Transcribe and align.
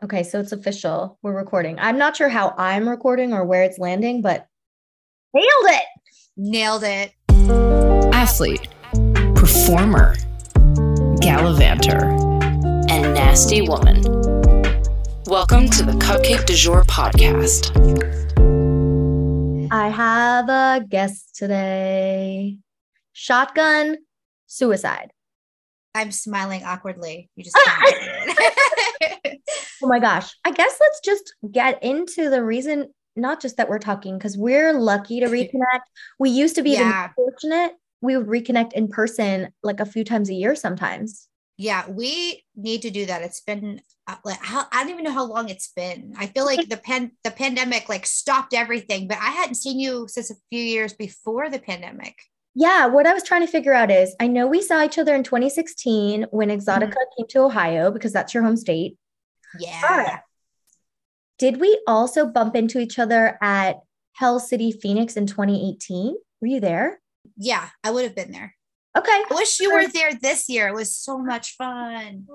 Okay, 0.00 0.22
so 0.22 0.38
it's 0.38 0.52
official. 0.52 1.18
We're 1.22 1.36
recording. 1.36 1.76
I'm 1.80 1.98
not 1.98 2.14
sure 2.14 2.28
how 2.28 2.54
I'm 2.56 2.88
recording 2.88 3.32
or 3.32 3.44
where 3.44 3.64
it's 3.64 3.80
landing, 3.80 4.22
but 4.22 4.46
nailed 5.34 5.48
it. 5.64 5.82
Nailed 6.36 6.84
it. 6.84 7.12
Athlete, 8.14 8.68
performer, 9.34 10.14
gallivanter, 11.20 12.04
and 12.88 13.12
nasty 13.12 13.62
woman. 13.62 14.02
Welcome 15.26 15.68
to 15.70 15.82
the 15.82 15.98
Cupcake 15.98 16.46
du 16.46 16.54
Jour 16.54 16.84
podcast. 16.84 17.72
I 19.72 19.88
have 19.88 20.48
a 20.48 20.86
guest 20.86 21.34
today. 21.34 22.58
Shotgun 23.14 23.96
suicide. 24.46 25.10
I'm 25.98 26.12
smiling 26.12 26.62
awkwardly. 26.64 27.28
You 27.36 27.44
just 27.44 27.56
can't. 27.64 29.38
Oh 29.82 29.86
my 29.86 30.00
gosh. 30.00 30.34
I 30.44 30.50
guess 30.50 30.76
let's 30.80 31.00
just 31.04 31.34
get 31.52 31.80
into 31.84 32.30
the 32.30 32.42
reason, 32.42 32.92
not 33.14 33.40
just 33.40 33.56
that 33.58 33.68
we're 33.68 33.78
talking, 33.78 34.18
because 34.18 34.36
we're 34.36 34.72
lucky 34.72 35.20
to 35.20 35.26
reconnect. 35.36 35.82
We 36.18 36.30
used 36.30 36.56
to 36.56 36.62
be 36.62 36.72
Yeah. 36.72 37.10
fortunate. 37.14 37.74
We 38.00 38.16
would 38.16 38.26
reconnect 38.26 38.72
in 38.72 38.88
person 38.88 39.52
like 39.62 39.78
a 39.78 39.86
few 39.86 40.02
times 40.02 40.30
a 40.30 40.34
year 40.34 40.56
sometimes. 40.56 41.28
yeah, 41.58 41.88
we 41.90 42.44
need 42.56 42.82
to 42.82 42.90
do 42.90 43.06
that. 43.06 43.22
It's 43.22 43.40
been 43.40 43.80
uh, 44.08 44.16
like 44.24 44.38
how, 44.42 44.66
I 44.72 44.82
don't 44.82 44.90
even 44.92 45.04
know 45.04 45.12
how 45.12 45.24
long 45.26 45.48
it's 45.48 45.72
been. 45.74 46.14
I 46.18 46.26
feel 46.26 46.44
like 46.44 46.68
the 46.68 46.76
pan 46.76 47.12
the 47.24 47.30
pandemic 47.32 47.88
like 47.88 48.04
stopped 48.06 48.54
everything, 48.54 49.06
but 49.08 49.18
I 49.18 49.30
hadn't 49.30 49.56
seen 49.56 49.78
you 49.78 50.06
since 50.08 50.30
a 50.30 50.36
few 50.50 50.62
years 50.62 50.92
before 50.92 51.50
the 51.50 51.58
pandemic. 51.60 52.16
Yeah, 52.60 52.86
what 52.86 53.06
I 53.06 53.14
was 53.14 53.22
trying 53.22 53.46
to 53.46 53.52
figure 53.52 53.72
out 53.72 53.88
is 53.88 54.16
I 54.18 54.26
know 54.26 54.48
we 54.48 54.62
saw 54.62 54.84
each 54.84 54.98
other 54.98 55.14
in 55.14 55.22
2016 55.22 56.26
when 56.32 56.48
Exotica 56.48 56.88
mm-hmm. 56.88 57.16
came 57.16 57.26
to 57.28 57.42
Ohio 57.42 57.92
because 57.92 58.12
that's 58.12 58.34
your 58.34 58.42
home 58.42 58.56
state. 58.56 58.96
Yeah. 59.60 60.18
Did 61.38 61.60
we 61.60 61.80
also 61.86 62.26
bump 62.26 62.56
into 62.56 62.80
each 62.80 62.98
other 62.98 63.38
at 63.40 63.76
Hell 64.14 64.40
City 64.40 64.72
Phoenix 64.72 65.16
in 65.16 65.28
2018? 65.28 66.16
Were 66.40 66.48
you 66.48 66.58
there? 66.58 66.98
Yeah, 67.36 67.68
I 67.84 67.92
would 67.92 68.02
have 68.02 68.16
been 68.16 68.32
there. 68.32 68.56
Okay. 68.96 69.08
I 69.12 69.34
wish 69.36 69.60
you 69.60 69.72
were 69.72 69.86
there 69.86 70.14
this 70.14 70.48
year. 70.48 70.66
It 70.66 70.74
was 70.74 70.96
so 70.96 71.16
much 71.16 71.54
fun. 71.54 72.26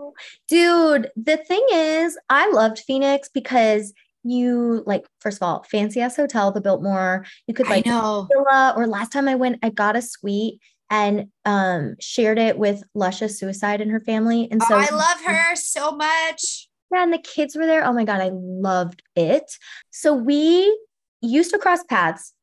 Dude, 0.47 1.11
the 1.17 1.35
thing 1.35 1.65
is, 1.73 2.17
I 2.29 2.49
loved 2.49 2.79
Phoenix 2.79 3.27
because 3.27 3.91
you 4.23 4.83
like, 4.85 5.05
first 5.19 5.37
of 5.37 5.43
all, 5.43 5.63
fancy 5.69 6.01
ass 6.01 6.15
hotel, 6.15 6.51
the 6.51 6.61
Biltmore. 6.61 7.25
You 7.47 7.53
could 7.53 7.67
like 7.67 7.85
villa, 7.85 8.73
or 8.75 8.87
last 8.87 9.11
time 9.11 9.27
I 9.27 9.35
went, 9.35 9.59
I 9.63 9.69
got 9.69 9.95
a 9.95 10.01
suite 10.01 10.59
and 10.89 11.27
um 11.45 11.95
shared 11.99 12.37
it 12.37 12.57
with 12.57 12.83
Lusha 12.95 13.29
Suicide 13.29 13.81
and 13.81 13.91
her 13.91 13.99
family. 14.01 14.47
And 14.51 14.61
so 14.61 14.75
oh, 14.75 14.79
I 14.79 14.89
love 14.89 15.21
her 15.25 15.55
so 15.55 15.91
much. 15.91 16.67
Yeah, 16.91 17.03
and 17.03 17.13
the 17.13 17.17
kids 17.17 17.55
were 17.55 17.65
there. 17.65 17.85
Oh 17.85 17.93
my 17.93 18.03
God, 18.03 18.21
I 18.21 18.29
loved 18.33 19.01
it. 19.15 19.51
So 19.91 20.13
we 20.13 20.77
used 21.21 21.51
to 21.51 21.57
cross 21.57 21.83
paths 21.83 22.33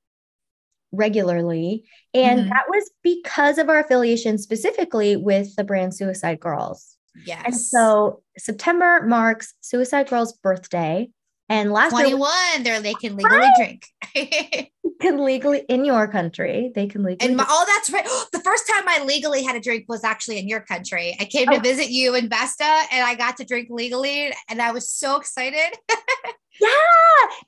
regularly. 0.92 1.84
And 2.14 2.40
Mhm. 2.40 2.48
that 2.48 2.64
was 2.68 2.90
because 3.02 3.58
of 3.58 3.68
our 3.68 3.78
affiliation 3.78 4.38
specifically 4.38 5.16
with 5.16 5.54
the 5.56 5.62
brand 5.64 5.94
Suicide 5.94 6.40
Girls. 6.40 6.96
Yes. 7.24 7.42
And 7.44 7.56
so 7.56 8.22
September 8.38 9.02
marks 9.06 9.54
Suicide 9.60 10.08
Girls' 10.08 10.32
birthday. 10.32 11.10
And 11.50 11.72
last 11.72 11.92
year, 11.92 12.02
21, 12.16 12.62
they're 12.62 12.80
they 12.80 12.94
can 12.94 13.16
legally 13.16 13.48
drink. 13.56 13.84
can 15.00 15.24
legally, 15.24 15.64
in 15.68 15.84
your 15.84 16.06
country, 16.06 16.70
they 16.74 16.86
can 16.86 17.02
legally. 17.02 17.28
And 17.28 17.36
my, 17.36 17.44
oh, 17.46 17.64
that's 17.66 17.90
right. 17.90 18.06
The 18.32 18.38
first 18.38 18.68
time 18.72 18.84
I 18.86 19.02
legally 19.04 19.42
had 19.42 19.56
a 19.56 19.60
drink 19.60 19.86
was 19.88 20.04
actually 20.04 20.38
in 20.38 20.46
your 20.46 20.60
country. 20.60 21.16
I 21.18 21.24
came 21.24 21.48
Oh. 21.50 21.54
to 21.56 21.60
visit 21.60 21.90
you 21.90 22.14
in 22.14 22.28
Vesta 22.28 22.64
and 22.92 23.04
I 23.04 23.16
got 23.16 23.36
to 23.38 23.44
drink 23.44 23.68
legally 23.68 24.32
and 24.48 24.62
I 24.62 24.70
was 24.70 24.88
so 24.88 25.16
excited. 25.16 25.76
yeah, 26.60 26.68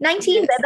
19, 0.00 0.46
Yes. 0.50 0.60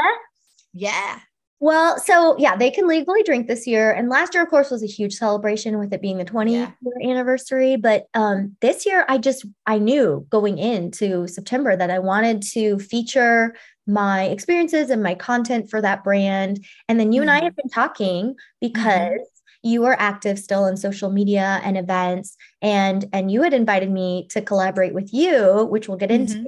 yeah. 0.72 1.18
Well, 1.58 1.98
so 1.98 2.36
yeah, 2.38 2.54
they 2.54 2.70
can 2.70 2.86
legally 2.86 3.22
drink 3.22 3.46
this 3.46 3.66
year. 3.66 3.90
And 3.90 4.10
last 4.10 4.34
year, 4.34 4.42
of 4.42 4.50
course, 4.50 4.70
was 4.70 4.82
a 4.82 4.86
huge 4.86 5.14
celebration 5.14 5.78
with 5.78 5.90
it 5.92 6.02
being 6.02 6.18
the 6.18 6.24
20 6.24 6.52
Yeah. 6.52 6.70
year 6.82 7.10
anniversary. 7.10 7.76
But 7.76 8.06
um, 8.12 8.56
this 8.60 8.84
year, 8.84 9.06
I 9.08 9.16
just 9.16 9.46
I 9.66 9.78
knew 9.78 10.26
going 10.28 10.58
into 10.58 11.26
September 11.26 11.74
that 11.74 11.90
I 11.90 11.98
wanted 11.98 12.42
to 12.52 12.78
feature 12.78 13.54
my 13.86 14.24
experiences 14.24 14.90
and 14.90 15.02
my 15.02 15.14
content 15.14 15.70
for 15.70 15.80
that 15.80 16.04
brand. 16.04 16.62
And 16.88 17.00
then 17.00 17.12
you 17.12 17.22
and 17.22 17.30
I 17.30 17.40
Mhm. 17.40 17.44
have 17.44 17.56
been 17.56 17.70
talking 17.70 18.34
because 18.60 19.20
you 19.62 19.86
are 19.86 19.96
active 19.98 20.38
still 20.38 20.66
in 20.66 20.76
social 20.76 21.10
media 21.10 21.60
and 21.64 21.78
events 21.78 22.36
and 22.60 23.06
and 23.12 23.30
you 23.30 23.42
had 23.42 23.54
invited 23.54 23.90
me 23.90 24.26
to 24.30 24.42
collaborate 24.42 24.92
with 24.94 25.12
you 25.12 25.64
which 25.70 25.88
we'll 25.88 25.96
get 25.96 26.10
into 26.10 26.36
Mhm. 26.36 26.46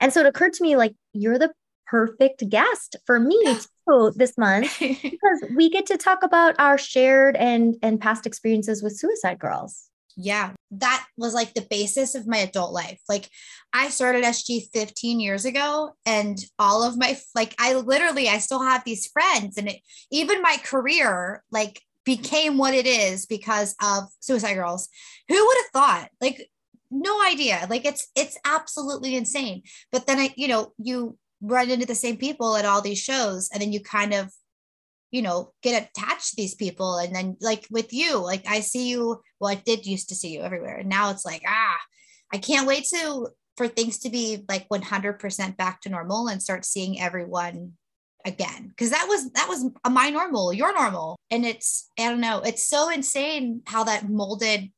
and 0.00 0.12
so 0.12 0.20
it 0.20 0.26
occurred 0.26 0.52
to 0.52 0.62
me 0.62 0.76
like 0.76 0.94
you're 1.14 1.38
the 1.38 1.50
perfect 1.86 2.46
guest 2.50 2.96
for 3.06 3.18
me 3.18 3.58
this 4.16 4.36
month 4.36 4.76
because 4.80 5.44
we 5.56 5.70
get 5.70 5.86
to 5.86 5.96
talk 5.96 6.22
about 6.22 6.54
our 6.58 6.78
shared 6.78 7.36
and 7.36 7.76
and 7.82 8.00
past 8.00 8.26
experiences 8.26 8.82
with 8.82 8.96
suicide 8.96 9.38
girls 9.38 9.88
yeah. 10.20 10.50
That 10.72 11.06
was 11.16 11.32
like 11.32 11.54
the 11.54 11.66
basis 11.70 12.16
of 12.16 12.26
my 12.26 12.38
adult 12.38 12.72
life. 12.72 13.00
Like 13.08 13.30
I 13.72 13.88
started 13.88 14.24
SG 14.24 14.68
15 14.74 15.20
years 15.20 15.44
ago 15.44 15.92
and 16.04 16.36
all 16.58 16.82
of 16.82 16.98
my 16.98 17.16
like 17.36 17.54
I 17.56 17.74
literally 17.74 18.28
I 18.28 18.38
still 18.38 18.60
have 18.60 18.82
these 18.82 19.06
friends 19.06 19.56
and 19.56 19.68
it 19.68 19.76
even 20.10 20.42
my 20.42 20.56
career 20.64 21.44
like 21.52 21.80
became 22.04 22.58
what 22.58 22.74
it 22.74 22.84
is 22.84 23.26
because 23.26 23.76
of 23.80 24.08
Suicide 24.18 24.54
Girls. 24.54 24.88
Who 25.28 25.46
would 25.46 25.56
have 25.58 25.70
thought? 25.72 26.08
Like 26.20 26.50
no 26.90 27.24
idea. 27.24 27.68
Like 27.70 27.84
it's 27.84 28.08
it's 28.16 28.36
absolutely 28.44 29.14
insane. 29.14 29.62
But 29.92 30.08
then 30.08 30.18
I 30.18 30.34
you 30.36 30.48
know 30.48 30.72
you 30.78 31.16
run 31.40 31.70
into 31.70 31.86
the 31.86 31.94
same 31.94 32.16
people 32.16 32.56
at 32.56 32.64
all 32.64 32.80
these 32.80 32.98
shows 32.98 33.48
and 33.52 33.62
then 33.62 33.72
you 33.72 33.80
kind 33.80 34.12
of 34.12 34.30
you 35.10 35.22
know 35.22 35.52
get 35.62 35.82
attached 35.82 36.30
to 36.30 36.36
these 36.36 36.54
people 36.54 36.98
and 36.98 37.14
then 37.14 37.36
like 37.40 37.66
with 37.70 37.92
you 37.92 38.18
like 38.18 38.44
i 38.48 38.60
see 38.60 38.88
you 38.88 39.20
well 39.40 39.50
i 39.50 39.54
did 39.54 39.86
used 39.86 40.08
to 40.08 40.14
see 40.14 40.28
you 40.28 40.42
everywhere 40.42 40.78
and 40.78 40.88
now 40.88 41.10
it's 41.10 41.24
like 41.24 41.42
ah 41.46 41.78
i 42.32 42.38
can't 42.38 42.66
wait 42.66 42.84
to 42.84 43.28
for 43.56 43.68
things 43.68 43.98
to 43.98 44.10
be 44.10 44.44
like 44.48 44.68
100% 44.68 45.56
back 45.56 45.80
to 45.80 45.88
normal 45.88 46.28
and 46.28 46.40
start 46.40 46.64
seeing 46.64 47.00
everyone 47.00 47.72
again 48.24 48.68
because 48.68 48.90
that 48.90 49.06
was 49.08 49.30
that 49.32 49.48
was 49.48 49.70
my 49.90 50.10
normal 50.10 50.52
your 50.52 50.74
normal 50.74 51.16
and 51.30 51.46
it's 51.46 51.88
i 51.98 52.08
don't 52.08 52.20
know 52.20 52.40
it's 52.40 52.68
so 52.68 52.90
insane 52.90 53.62
how 53.66 53.84
that 53.84 54.08
molded 54.08 54.70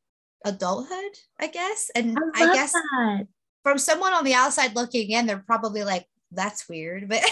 adulthood 0.44 1.12
i 1.38 1.46
guess 1.46 1.90
and 1.94 2.18
I, 2.34 2.44
i, 2.44 2.54
guess 2.54 2.72
that. 2.72 3.26
from 3.62 3.78
someone 3.78 4.12
on 4.12 4.24
the 4.24 4.34
outside 4.34 4.76
looking 4.76 5.10
in 5.10 5.26
they're 5.26 5.44
probably 5.46 5.84
like 5.84 6.06
that's 6.32 6.68
weird 6.68 7.08
but 7.08 7.20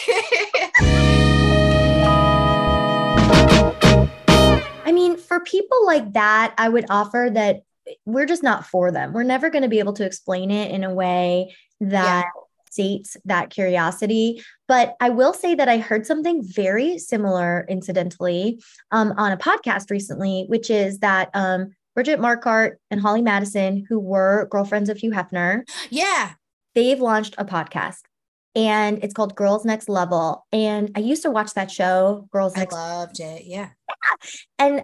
i 4.84 4.92
mean 4.92 5.16
for 5.16 5.40
people 5.40 5.86
like 5.86 6.12
that 6.12 6.54
i 6.58 6.68
would 6.68 6.86
offer 6.90 7.30
that 7.32 7.62
we're 8.04 8.26
just 8.26 8.42
not 8.42 8.66
for 8.66 8.90
them. 8.90 9.12
We're 9.12 9.22
never 9.22 9.50
going 9.50 9.62
to 9.62 9.68
be 9.68 9.78
able 9.78 9.94
to 9.94 10.04
explain 10.04 10.50
it 10.50 10.70
in 10.70 10.84
a 10.84 10.92
way 10.92 11.54
that 11.80 12.26
sates 12.70 13.16
that 13.24 13.50
curiosity. 13.50 14.42
But 14.66 14.94
i 15.00 15.08
will 15.08 15.32
say 15.32 15.54
that 15.54 15.68
i 15.68 15.78
heard 15.78 16.04
something 16.04 16.42
very 16.44 16.98
similar 16.98 17.64
incidentally 17.68 18.62
um, 18.90 19.14
on 19.16 19.32
a 19.32 19.36
podcast 19.36 19.90
recently 19.90 20.44
which 20.48 20.68
is 20.68 20.98
that 20.98 21.30
um, 21.32 21.74
bridget 21.94 22.20
marquardt 22.20 22.72
and 22.90 23.00
holly 23.00 23.22
madison 23.22 23.86
who 23.88 23.98
were 23.98 24.46
girlfriends 24.50 24.90
of 24.90 24.98
hugh 24.98 25.10
hefner 25.10 25.62
yeah. 25.88 26.32
they've 26.74 27.00
launched 27.00 27.34
a 27.38 27.44
podcast 27.44 28.02
and 28.58 29.02
it's 29.04 29.14
called 29.14 29.36
girls 29.36 29.64
next 29.64 29.88
level. 29.88 30.46
And 30.52 30.90
i 30.96 31.00
used 31.00 31.22
to 31.22 31.30
watch 31.30 31.54
that 31.54 31.70
show 31.70 32.28
girls 32.32 32.54
i 32.56 32.60
next 32.60 32.74
loved 32.74 33.20
it 33.20 33.44
yeah. 33.44 33.70
And 34.58 34.82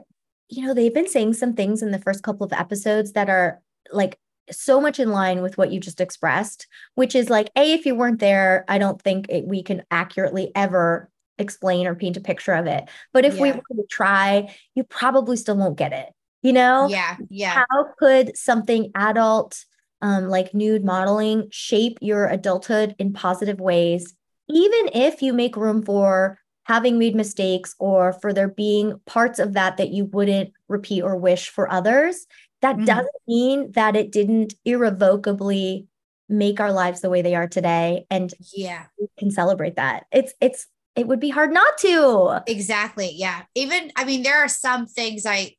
you 0.49 0.67
know 0.67 0.75
they've 0.75 0.95
been 0.95 1.09
saying 1.09 1.35
some 1.35 1.55
things 1.55 1.83
in 1.83 1.91
the 1.91 1.99
first 1.99 2.23
couple 2.23 2.47
of 2.47 2.53
episodes 2.53 3.13
that 3.13 3.29
are 3.29 3.61
like 3.93 4.19
so 4.51 4.81
much 4.81 5.01
in 5.01 5.11
line 5.11 5.43
with 5.43 5.57
what 5.57 5.73
you 5.73 5.81
just 5.81 6.01
expressed 6.01 6.67
which 6.95 7.15
is 7.15 7.31
like 7.31 7.51
a 7.57 7.73
if 7.73 7.87
you 7.87 7.95
weren't 7.95 8.21
there 8.21 8.65
i 8.69 8.77
don't 8.77 9.01
think 9.01 9.27
it, 9.31 9.47
we 9.47 9.63
can 9.63 9.83
accurately 9.91 10.53
ever 10.55 11.11
explain 11.39 11.87
or 11.87 11.95
paint 11.95 12.17
a 12.17 12.21
picture 12.21 12.53
of 12.53 12.67
it. 12.67 12.85
But 13.13 13.25
if 13.25 13.41
we 13.41 13.51
were 13.51 13.59
to 13.59 13.87
try 13.91 14.55
you 14.75 14.85
probably 14.85 15.37
still 15.37 15.57
won't 15.57 15.79
get 15.79 15.93
it 15.93 16.11
you 16.43 16.53
know? 16.53 16.87
Yeah 16.89 17.17
yeah. 17.29 17.65
How 17.71 17.87
could 17.99 18.37
something 18.37 18.93
adult 18.95 19.65
um, 20.05 20.29
like 20.29 20.55
nude 20.55 20.85
modeling 20.85 21.49
shape 21.51 21.99
your 22.01 22.27
adulthood 22.29 22.95
in 22.99 23.13
positive 23.13 23.59
ways 23.59 24.15
even 24.49 24.91
if 24.95 25.23
you 25.23 25.33
make 25.33 25.57
room 25.57 25.83
for 25.83 26.39
having 26.65 26.99
made 26.99 27.15
mistakes 27.15 27.75
or 27.79 28.13
for 28.13 28.33
there 28.33 28.49
being 28.49 29.01
parts 29.07 29.39
of 29.39 29.53
that 29.55 29.77
that 29.77 29.91
you 29.91 30.05
wouldn't 30.07 30.53
repeat 30.69 31.03
or 31.03 31.17
wish 31.17 31.49
for 31.49 31.71
others. 31.71 32.27
That 32.63 32.77
Mhm. 32.77 32.87
doesn't 32.87 33.09
mean 33.29 33.73
that 33.73 33.97
it 33.97 34.11
didn't 34.11 34.55
irrevocably 34.65 35.87
make 36.29 36.61
our 36.61 36.73
lives 36.73 37.01
the 37.03 37.11
way 37.11 37.21
they 37.21 37.35
are 37.35 37.47
today 37.47 38.07
and 38.11 38.33
yeah. 38.55 38.87
we 38.99 39.09
can 39.19 39.31
celebrate 39.31 39.77
that. 39.77 40.07
It's 40.11 40.33
it's 40.41 40.67
it 40.97 41.07
would 41.07 41.21
be 41.21 41.31
hard 41.31 41.53
not 41.53 41.77
to. 41.79 42.43
Exactly 42.47 43.11
yeah. 43.15 43.43
Even 43.55 43.93
i 43.97 44.05
mean 44.05 44.23
there 44.23 44.39
are 44.43 44.49
some 44.49 44.87
things 44.87 45.27
i 45.27 45.55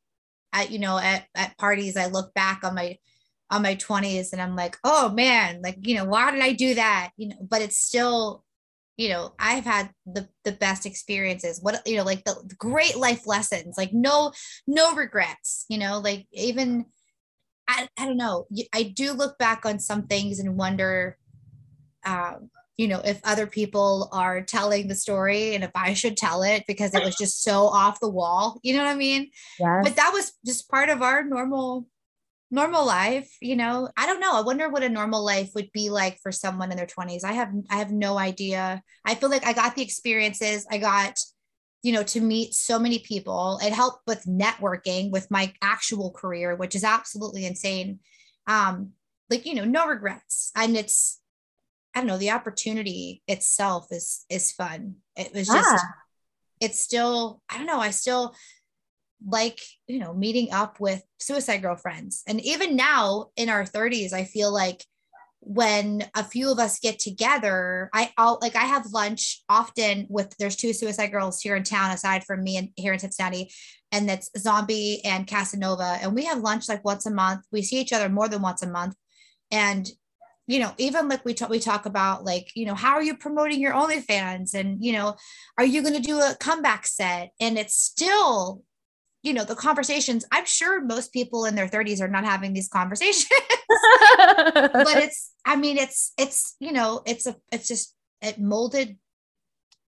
at 0.53 0.71
you 0.71 0.79
know 0.79 0.97
at, 0.97 1.25
at 1.35 1.57
parties 1.57 1.97
i 1.97 2.07
look 2.07 2.33
back 2.33 2.63
on 2.63 2.73
my 2.75 2.97
on 3.51 3.61
my 3.61 3.75
20s 3.75 4.33
and 4.33 4.41
I'm 4.41 4.55
like, 4.55 4.77
oh 4.83 5.09
man, 5.09 5.61
like, 5.63 5.77
you 5.81 5.95
know, 5.95 6.05
why 6.05 6.31
did 6.31 6.41
I 6.41 6.53
do 6.53 6.73
that? 6.75 7.11
You 7.17 7.29
know, 7.29 7.35
but 7.41 7.61
it's 7.61 7.77
still, 7.77 8.43
you 8.97 9.09
know, 9.09 9.33
I've 9.37 9.65
had 9.65 9.91
the 10.05 10.27
the 10.43 10.51
best 10.51 10.85
experiences. 10.85 11.59
What 11.61 11.81
you 11.85 11.97
know, 11.97 12.03
like 12.03 12.23
the, 12.23 12.35
the 12.45 12.55
great 12.55 12.95
life 12.97 13.27
lessons, 13.27 13.77
like 13.77 13.93
no, 13.93 14.31
no 14.67 14.95
regrets, 14.95 15.65
you 15.69 15.77
know, 15.77 15.99
like 15.99 16.27
even 16.31 16.85
I, 17.67 17.87
I 17.97 18.05
don't 18.05 18.17
know. 18.17 18.47
I 18.73 18.83
do 18.83 19.13
look 19.13 19.37
back 19.37 19.65
on 19.65 19.79
some 19.79 20.07
things 20.07 20.39
and 20.39 20.57
wonder, 20.57 21.17
um, 22.05 22.49
you 22.77 22.87
know, 22.87 23.01
if 23.03 23.19
other 23.23 23.47
people 23.47 24.09
are 24.11 24.41
telling 24.41 24.87
the 24.87 24.95
story 24.95 25.55
and 25.55 25.63
if 25.63 25.71
I 25.73 25.93
should 25.93 26.17
tell 26.17 26.43
it 26.43 26.63
because 26.67 26.93
it 26.93 27.03
was 27.03 27.15
just 27.15 27.41
so 27.41 27.67
off 27.67 27.99
the 27.99 28.09
wall. 28.09 28.59
You 28.63 28.75
know 28.75 28.83
what 28.83 28.91
I 28.91 28.95
mean? 28.95 29.31
Yes. 29.59 29.81
But 29.83 29.95
that 29.95 30.11
was 30.13 30.33
just 30.45 30.69
part 30.69 30.89
of 30.89 31.01
our 31.01 31.23
normal 31.23 31.87
normal 32.51 32.85
life 32.85 33.29
you 33.41 33.55
know? 33.55 33.89
I 33.97 34.05
don't 34.05 34.19
know. 34.19 34.33
I 34.33 34.41
wonder 34.41 34.69
what 34.69 34.83
a 34.83 34.89
normal 34.89 35.25
life 35.25 35.49
would 35.55 35.71
be 35.73 35.89
like 35.89 36.19
for 36.21 36.31
someone 36.31 36.71
in 36.71 36.77
their 36.77 36.85
20s 36.85 37.23
i 37.23 37.33
have 37.33 37.51
i 37.69 37.77
have 37.77 37.91
no 37.91 38.17
idea. 38.17 38.81
I 39.05 39.15
feel 39.15 39.29
like 39.29 39.45
i 39.45 39.53
got 39.53 39.75
the 39.75 39.81
experiences. 39.83 40.65
I 40.71 40.77
got 40.77 41.17
you 41.83 41.91
know 41.93 42.03
to 42.03 42.21
meet 42.21 42.53
so 42.53 42.79
many 42.79 42.99
people. 42.99 43.59
It 43.61 43.73
helped 43.73 44.01
with 44.07 44.23
networking 44.25 45.11
with 45.11 45.29
my 45.29 45.53
actual 45.61 46.11
career 46.11 46.55
which 46.55 46.75
is 46.75 46.83
absolutely 46.83 47.45
insane. 47.45 47.99
Um 48.47 48.91
like 49.29 49.45
you 49.45 49.55
know 49.55 49.65
no 49.65 49.87
regrets. 49.87 50.51
And 50.55 50.75
it's 50.77 51.19
i 51.93 51.99
don't 51.99 52.07
know 52.07 52.17
the 52.17 52.31
opportunity 52.31 53.21
itself 53.27 53.87
is 53.91 54.25
is 54.29 54.51
fun. 54.51 54.95
It 55.15 55.33
was 55.33 55.47
just 55.47 55.69
Yeah. 55.73 55.79
it's 56.61 56.79
still 56.79 57.41
i 57.49 57.57
don't 57.57 57.67
know. 57.67 57.79
I 57.79 57.91
still 57.91 58.35
like 59.27 59.59
you 59.87 59.99
know 59.99 60.13
meeting 60.13 60.51
up 60.51 60.79
with 60.79 61.01
suicide 61.19 61.61
girlfriends. 61.61 62.23
And 62.27 62.41
even 62.41 62.75
now 62.75 63.27
in 63.35 63.49
our 63.49 63.63
30s 63.63 64.13
i 64.13 64.23
feel 64.23 64.53
like 64.53 64.83
when 65.39 66.03
a 66.15 66.23
few 66.23 66.51
of 66.51 66.57
us 66.57 66.79
get 66.79 66.97
together 66.97 67.89
i 67.93 68.11
all 68.17 68.39
like 68.41 68.55
i 68.55 68.63
have 68.63 68.87
lunch 68.87 69.43
often 69.47 70.07
with 70.09 70.35
there's 70.39 70.55
two 70.55 70.73
suicide 70.73 71.11
girls 71.11 71.39
here 71.39 71.55
in 71.55 71.63
town 71.63 71.91
aside 71.91 72.23
from 72.23 72.43
me 72.43 72.57
and 72.57 72.69
here 72.75 72.93
in 72.93 72.99
cincinnati 72.99 73.51
and 73.95 74.09
that's 74.09 74.29
zombie 74.37 74.99
and 75.05 75.25
casanova. 75.25 75.97
And 76.01 76.13
we 76.13 76.25
have 76.25 76.39
lunch 76.39 76.67
like 76.67 76.83
once 76.83 77.05
a 77.05 77.11
month. 77.11 77.45
We 77.51 77.61
see 77.61 77.79
each 77.79 77.93
other 77.93 78.09
more 78.09 78.27
than 78.27 78.41
once 78.41 78.61
a 78.61 78.69
month. 78.69 78.95
And 79.51 79.89
you 80.47 80.59
know 80.59 80.73
even 80.77 81.09
like 81.09 81.25
we 81.25 81.33
talk 81.33 81.49
we 81.49 81.59
talk 81.59 81.87
about 81.87 82.23
like 82.23 82.51
you 82.55 82.67
know 82.67 82.75
how 82.75 82.93
are 82.93 83.01
you 83.01 83.15
promoting 83.15 83.61
your 83.61 83.73
OnlyFans? 83.73 84.53
And 84.53 84.83
you 84.83 84.91
know 84.91 85.15
are 85.57 85.65
you 85.65 85.81
going 85.81 85.95
to 85.95 86.01
do 86.01 86.19
a 86.19 86.35
comeback 86.39 86.85
set? 86.87 87.31
And 87.39 87.57
it's 87.57 87.75
still 87.75 88.63
you 89.25 89.33
know 89.33 89.43
the 89.43 89.55
conversations 89.55 90.23
i'm 90.31 90.45
sure 90.45 90.81
most 90.81 91.11
people 91.11 91.45
in 91.45 91.55
their 91.55 91.67
30s 91.67 91.99
are 92.01 92.07
not 92.07 92.23
having 92.23 92.53
these 92.53 92.69
conversations 92.69 93.25
but 94.55 94.97
it's 95.05 95.31
i 95.45 95.55
mean 95.55 95.77
it's 95.77 96.13
it's 96.17 96.55
you 96.59 96.71
know 96.71 97.01
it's 97.05 97.25
a 97.25 97.35
it's 97.51 97.67
just 97.67 97.93
it 98.21 98.39
molded 98.39 98.97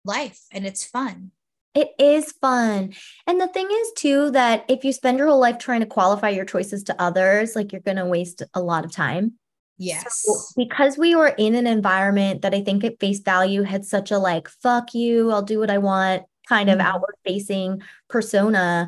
life 0.05 0.41
and 0.53 0.67
it's 0.67 0.85
fun 0.85 1.31
It 1.75 1.91
is 2.01 2.33
fun. 2.41 2.95
And 3.27 3.39
the 3.39 3.49
thing 3.49 3.69
is, 3.71 3.93
too, 3.99 4.31
that 4.31 4.65
if 4.67 4.83
you 4.83 4.93
spend 4.95 5.19
your 5.19 5.29
whole 5.29 5.39
life 5.41 5.59
trying 5.59 5.81
to 5.81 5.87
qualify 5.87 6.31
your 6.31 6.47
choices 6.47 6.83
to 6.85 6.97
others, 6.99 7.55
like 7.55 7.71
you're 7.71 7.83
going 7.85 7.99
to 8.01 8.07
waste 8.07 8.43
a 8.55 8.63
lot 8.63 8.87
of 8.87 8.93
time. 8.93 9.35
yes 9.77 10.23
So 10.25 10.33
because 10.57 10.97
we 10.97 11.15
were 11.15 11.35
in 11.37 11.55
an 11.55 11.67
environment 11.67 12.41
that 12.43 12.55
I 12.55 12.63
think 12.65 12.83
at 12.83 12.99
face 12.99 13.21
value 13.21 13.63
had 13.63 13.85
such 13.85 14.11
a 14.11 14.17
like, 14.19 14.49
fuck 14.49 14.95
you, 14.95 15.31
I'll 15.31 15.43
do 15.43 15.59
what 15.61 15.69
I 15.71 15.77
want 15.77 16.25
kind 16.49 16.71
of 16.71 16.79
Mhm. 16.79 16.87
outward 16.89 17.17
facing 17.27 17.83
persona. 18.09 18.87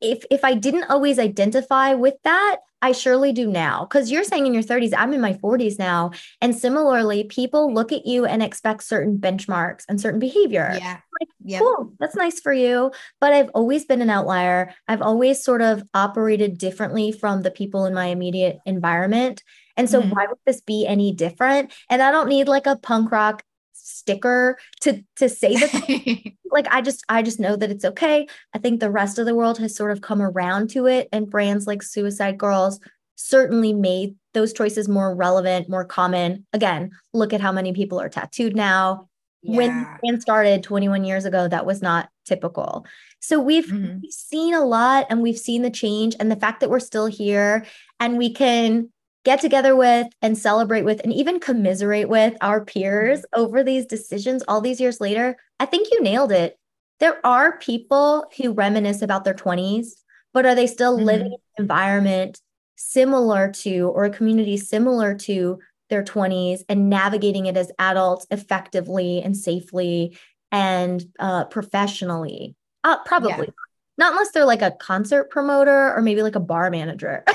If 0.00 0.24
if 0.30 0.44
I 0.44 0.54
didn't 0.54 0.84
always 0.90 1.18
identify 1.18 1.94
with 1.94 2.14
that, 2.24 2.56
I 2.82 2.92
surely 2.92 3.32
do 3.32 3.50
now. 3.50 3.84
Because 3.84 4.10
you're 4.10 4.24
saying 4.24 4.46
in 4.46 4.52
your 4.54 4.62
30s, 4.62 4.92
I'm 4.96 5.12
in 5.14 5.20
my 5.20 5.34
40s 5.34 5.78
now. 5.78 6.10
And 6.40 6.54
similarly, 6.54 7.24
people 7.24 7.72
look 7.72 7.92
at 7.92 8.06
you 8.06 8.26
and 8.26 8.42
expect 8.42 8.82
certain 8.84 9.16
benchmarks 9.18 9.84
and 9.88 10.00
certain 10.00 10.20
behavior. 10.20 10.70
Yeah. 10.78 10.98
Like, 11.20 11.28
yeah 11.44 11.58
cool 11.60 11.92
that's 12.00 12.16
nice 12.16 12.40
for 12.40 12.52
you. 12.52 12.90
But 13.20 13.32
i've 13.32 13.48
always 13.54 13.84
been 13.84 14.02
an 14.02 14.10
outlier. 14.10 14.74
I've 14.88 15.00
always 15.02 15.42
sort 15.44 15.62
of 15.62 15.82
operated 15.94 16.58
differently 16.58 17.12
from 17.12 17.42
the 17.42 17.50
people 17.52 17.86
in 17.86 17.94
my 17.94 18.06
immediate 18.06 18.58
environment. 18.66 19.42
And 19.76 19.88
so 19.88 20.02
Mhm. 20.02 20.10
why 20.10 20.26
would 20.26 20.38
this 20.46 20.60
be 20.60 20.86
any 20.86 21.12
different? 21.12 21.72
And 21.88 22.02
i 22.02 22.10
don't 22.10 22.28
need 22.28 22.48
like 22.48 22.66
a 22.66 22.76
punk 22.76 23.10
rock 23.12 23.42
sticker 23.74 24.56
to 24.80 25.02
to 25.16 25.28
say 25.28 25.54
that 25.56 26.32
like 26.50 26.66
i 26.70 26.80
just 26.80 27.04
i 27.08 27.22
just 27.22 27.40
know 27.40 27.56
that 27.56 27.70
it's 27.70 27.84
okay. 27.84 28.26
I 28.54 28.58
think 28.58 28.80
the 28.80 28.90
rest 28.90 29.18
of 29.18 29.26
the 29.26 29.34
world 29.34 29.58
has 29.58 29.74
sort 29.76 29.90
of 29.90 30.00
come 30.00 30.22
around 30.22 30.70
to 30.70 30.86
it 30.86 31.08
and 31.12 31.28
brands 31.28 31.66
like 31.66 31.82
suicide 31.82 32.38
girls 32.38 32.80
certainly 33.16 33.72
made 33.72 34.14
those 34.32 34.52
choices 34.52 34.88
more 34.88 35.14
relevant 35.14 35.68
more 35.68 35.84
common. 35.84 36.46
Again 36.52 36.90
look 37.12 37.32
at 37.32 37.40
how 37.40 37.52
many 37.52 37.72
people 37.72 38.00
are 38.00 38.08
tattooed 38.08 38.56
now. 38.56 39.08
When 39.42 39.70
yeah. 39.70 39.96
brand 40.00 40.22
started 40.22 40.62
21 40.62 41.04
years 41.04 41.24
ago 41.26 41.48
that 41.48 41.66
was 41.66 41.82
not 41.82 42.08
typical. 42.24 42.86
So 43.20 43.38
we've, 43.40 43.66
Mhm. 43.66 44.00
we've 44.02 44.12
seen 44.12 44.54
a 44.54 44.64
lot 44.64 45.06
and 45.10 45.22
we've 45.22 45.38
seen 45.38 45.62
the 45.62 45.70
change 45.70 46.14
and 46.20 46.30
the 46.30 46.36
fact 46.36 46.60
that 46.60 46.70
we're 46.70 46.78
still 46.80 47.06
here 47.06 47.66
and 48.00 48.16
we 48.18 48.32
can 48.32 48.90
get 49.24 49.40
together 49.40 49.74
with 49.74 50.06
and 50.22 50.36
celebrate 50.36 50.82
with 50.82 51.00
and 51.02 51.12
even 51.12 51.40
commiserate 51.40 52.08
with 52.08 52.36
our 52.40 52.64
peers 52.64 53.20
Mm-hmm. 53.20 53.40
over 53.42 53.62
these 53.64 53.86
decisions 53.86 54.42
all 54.48 54.60
these 54.60 54.80
years 54.80 55.00
later 55.00 55.36
i 55.60 55.66
think 55.66 55.88
you 55.90 56.02
nailed 56.02 56.32
it. 56.32 56.58
There 57.00 57.24
are 57.26 57.58
people 57.58 58.26
who 58.36 58.52
reminisce 58.52 59.02
about 59.02 59.24
their 59.24 59.34
20s 59.34 59.96
but 60.32 60.46
are 60.46 60.54
they 60.54 60.66
still 60.66 60.98
Mhm. 60.98 61.04
living 61.04 61.26
in 61.26 61.32
an 61.32 61.62
environment 61.64 62.40
similar 62.76 63.50
to 63.52 63.88
or 63.94 64.04
a 64.04 64.10
community 64.10 64.56
similar 64.56 65.14
to 65.14 65.58
their 65.90 66.02
20s 66.02 66.64
and 66.68 66.90
navigating 66.90 67.46
it 67.46 67.56
as 67.56 67.70
adults 67.78 68.26
effectively 68.30 69.22
and 69.22 69.36
safely 69.36 70.18
and 70.50 71.04
uh, 71.18 71.44
professionally? 71.44 72.56
Uh, 72.82 72.98
probably 73.04 73.48
not 73.96 74.12
unless 74.12 74.32
they're 74.32 74.44
like 74.44 74.62
a 74.62 74.72
concert 74.72 75.30
promoter 75.30 75.94
or 75.94 76.02
maybe 76.02 76.22
like 76.22 76.34
a 76.36 76.40
bar 76.40 76.70
manager. 76.70 77.24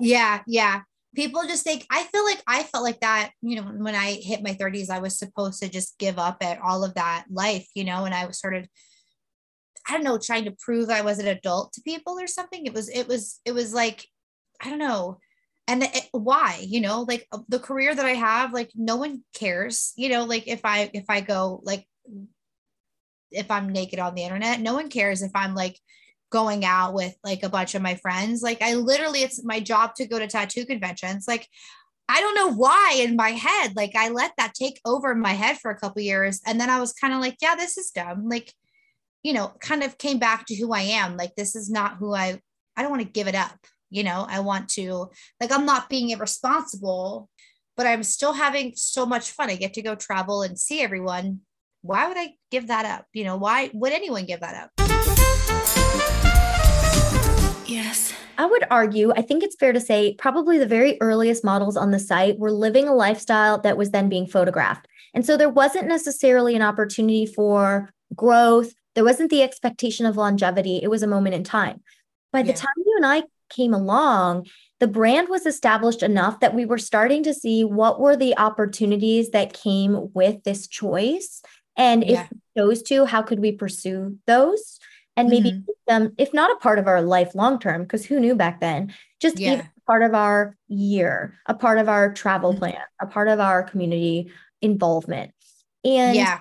Yeah 0.00 0.40
yeah 0.46 0.80
people 1.14 1.42
just 1.42 1.64
think 1.64 1.86
i 1.90 2.02
feel 2.04 2.24
like 2.24 2.42
i 2.46 2.62
felt 2.64 2.84
like 2.84 3.00
that 3.00 3.30
you 3.42 3.56
know 3.56 3.62
when 3.62 3.94
i 3.94 4.12
hit 4.12 4.42
my 4.42 4.52
30s 4.54 4.90
i 4.90 4.98
was 4.98 5.18
supposed 5.18 5.62
to 5.62 5.68
just 5.68 5.96
give 5.98 6.18
up 6.18 6.38
at 6.42 6.60
all 6.60 6.84
of 6.84 6.94
that 6.94 7.24
life 7.30 7.66
you 7.74 7.84
know 7.84 8.04
and 8.04 8.14
i 8.14 8.26
was 8.26 8.38
sort 8.38 8.54
of 8.54 8.66
i 9.88 9.92
don't 9.92 10.04
know 10.04 10.18
trying 10.18 10.44
to 10.44 10.56
prove 10.60 10.90
i 10.90 11.02
was 11.02 11.18
an 11.18 11.26
adult 11.26 11.72
to 11.72 11.82
people 11.82 12.18
or 12.18 12.26
something. 12.26 12.66
It 12.66 12.74
was 12.74 12.88
it 12.88 13.06
was 13.08 13.40
it 13.44 13.52
was 13.52 13.72
like 13.72 14.06
i 14.60 14.70
don't 14.70 14.78
know. 14.78 15.18
And 15.66 15.82
it, 15.82 16.08
why 16.12 16.58
you 16.60 16.82
know 16.82 17.06
like 17.08 17.26
uh, 17.32 17.38
the 17.48 17.58
career 17.58 17.94
that 17.94 18.04
i 18.04 18.12
have 18.12 18.52
like 18.52 18.70
no 18.74 18.96
one 18.96 19.24
cares 19.34 19.94
you 19.96 20.10
know 20.10 20.24
like 20.24 20.46
if 20.46 20.60
i 20.62 20.90
if 20.92 21.06
i 21.08 21.22
go 21.22 21.62
like 21.64 21.86
if 23.30 23.50
i'm 23.50 23.70
naked 23.70 23.98
on 23.98 24.14
the 24.14 24.24
internet 24.24 24.60
no 24.60 24.74
one 24.74 24.90
cares 24.90 25.22
if 25.22 25.30
i'm 25.34 25.54
like 25.54 25.80
going 26.34 26.64
out 26.64 26.94
with 26.94 27.16
like 27.22 27.44
a 27.44 27.48
bunch 27.48 27.76
of 27.76 27.80
my 27.80 27.94
friends. 27.94 28.42
Like 28.42 28.60
i 28.60 28.74
literally 28.74 29.20
it's 29.20 29.44
my 29.44 29.60
job 29.60 29.94
to 29.94 30.04
go 30.04 30.18
to 30.18 30.26
tattoo 30.26 30.66
conventions. 30.66 31.26
Like 31.28 31.46
i 32.08 32.20
don't 32.20 32.34
know 32.34 32.52
why 32.52 32.96
in 32.98 33.16
my 33.16 33.30
head 33.30 33.74
like 33.76 33.92
i 33.96 34.10
let 34.10 34.32
that 34.36 34.52
take 34.52 34.78
over 34.84 35.14
my 35.14 35.32
head 35.32 35.56
for 35.58 35.70
a 35.70 35.78
couple 35.78 36.02
years. 36.02 36.40
And 36.44 36.60
then 36.60 36.70
i 36.70 36.80
was 36.80 36.92
kind 36.92 37.14
of 37.14 37.20
like 37.20 37.36
yeah 37.40 37.54
this 37.54 37.78
is 37.78 37.92
dumb. 37.92 38.28
Like 38.28 38.52
you 39.22 39.32
know 39.32 39.52
kind 39.60 39.84
of 39.84 39.96
came 39.96 40.18
back 40.18 40.44
to 40.46 40.56
who 40.56 40.72
i 40.72 40.80
am. 40.80 41.16
Like 41.16 41.36
this 41.36 41.54
is 41.54 41.70
not 41.70 41.98
who 41.98 42.12
i 42.12 42.40
i 42.76 42.82
don't 42.82 42.90
want 42.90 43.02
to 43.02 43.08
give 43.08 43.28
it 43.28 43.36
up 43.36 43.58
you 43.90 44.02
know? 44.02 44.26
I 44.28 44.40
want 44.40 44.70
to 44.70 45.10
like 45.40 45.52
i'm 45.52 45.64
not 45.64 45.88
being 45.88 46.10
irresponsible 46.10 47.30
but 47.76 47.86
i'm 47.86 48.02
still 48.02 48.32
having 48.32 48.72
so 48.74 49.06
much 49.06 49.30
fun. 49.30 49.50
I 49.50 49.54
get 49.54 49.74
to 49.74 49.82
go 49.82 49.94
travel 49.94 50.42
and 50.42 50.58
see 50.58 50.80
everyone. 50.80 51.42
Why 51.82 52.08
would 52.08 52.18
i 52.18 52.34
give 52.50 52.66
that 52.66 52.86
up? 52.86 53.06
You 53.12 53.22
know 53.22 53.36
why 53.36 53.70
would 53.72 53.92
anyone 53.92 54.26
give 54.26 54.40
that 54.40 54.56
up 54.64 54.83
Yes. 57.66 58.12
I 58.36 58.46
would 58.46 58.64
argue, 58.70 59.12
I 59.16 59.22
think 59.22 59.42
it's 59.42 59.56
fair 59.56 59.72
to 59.72 59.80
say, 59.80 60.14
probably 60.14 60.58
the 60.58 60.66
very 60.66 60.98
earliest 61.00 61.44
models 61.44 61.76
on 61.76 61.90
the 61.90 61.98
site 61.98 62.38
were 62.38 62.50
living 62.50 62.88
a 62.88 62.94
lifestyle 62.94 63.60
that 63.60 63.76
was 63.76 63.90
then 63.90 64.08
being 64.08 64.26
photographed. 64.26 64.88
And 65.14 65.24
so 65.24 65.36
there 65.36 65.48
wasn't 65.48 65.86
necessarily 65.86 66.56
an 66.56 66.62
opportunity 66.62 67.26
for 67.26 67.90
growth. 68.14 68.74
There 68.94 69.04
wasn't 69.04 69.30
the 69.30 69.42
expectation 69.42 70.06
of 70.06 70.16
longevity. 70.16 70.80
It 70.82 70.90
was 70.90 71.02
a 71.02 71.06
moment 71.08 71.34
in 71.36 71.44
time. 71.44 71.82
By 72.32 72.42
the 72.42 72.48
Yeah. 72.48 72.56
time 72.56 72.74
you 72.84 72.94
and 72.96 73.06
I 73.06 73.22
came 73.48 73.72
along, 73.72 74.46
the 74.80 74.88
brand 74.88 75.28
was 75.28 75.46
established 75.46 76.02
enough 76.02 76.40
that 76.40 76.54
we 76.54 76.66
were 76.66 76.78
starting 76.78 77.22
to 77.22 77.32
see 77.32 77.64
what 77.64 78.00
were 78.00 78.16
the 78.16 78.36
opportunities 78.36 79.30
that 79.30 79.52
came 79.52 80.12
with 80.12 80.42
this 80.42 80.66
choice. 80.66 81.42
And 81.76 82.04
Yeah. 82.04 82.22
if 82.22 82.32
those 82.56 82.82
two, 82.82 83.04
how 83.04 83.22
could 83.22 83.38
we 83.38 83.52
pursue 83.52 84.18
those? 84.26 84.78
And 85.16 85.28
maybe 85.28 85.52
Mhm. 85.52 85.66
make 85.66 85.84
them, 85.86 86.14
if 86.18 86.34
not 86.34 86.50
a 86.50 86.56
part 86.56 86.78
of 86.78 86.88
our 86.88 87.00
life 87.00 87.34
long 87.34 87.58
term, 87.58 87.82
because 87.82 88.04
who 88.04 88.18
knew 88.18 88.34
back 88.34 88.60
then, 88.60 88.92
just 89.20 89.38
Yeah. 89.38 89.52
even 89.52 89.68
part 89.86 90.02
of 90.02 90.14
our 90.14 90.56
year, 90.66 91.34
a 91.46 91.54
part 91.54 91.78
of 91.78 91.88
our 91.88 92.12
travel 92.12 92.52
Mhm. 92.52 92.58
plan, 92.58 92.80
a 93.00 93.06
part 93.06 93.28
of 93.28 93.38
our 93.38 93.62
community 93.62 94.30
involvement. 94.60 95.32
And 95.84 96.16
yeah 96.16 96.40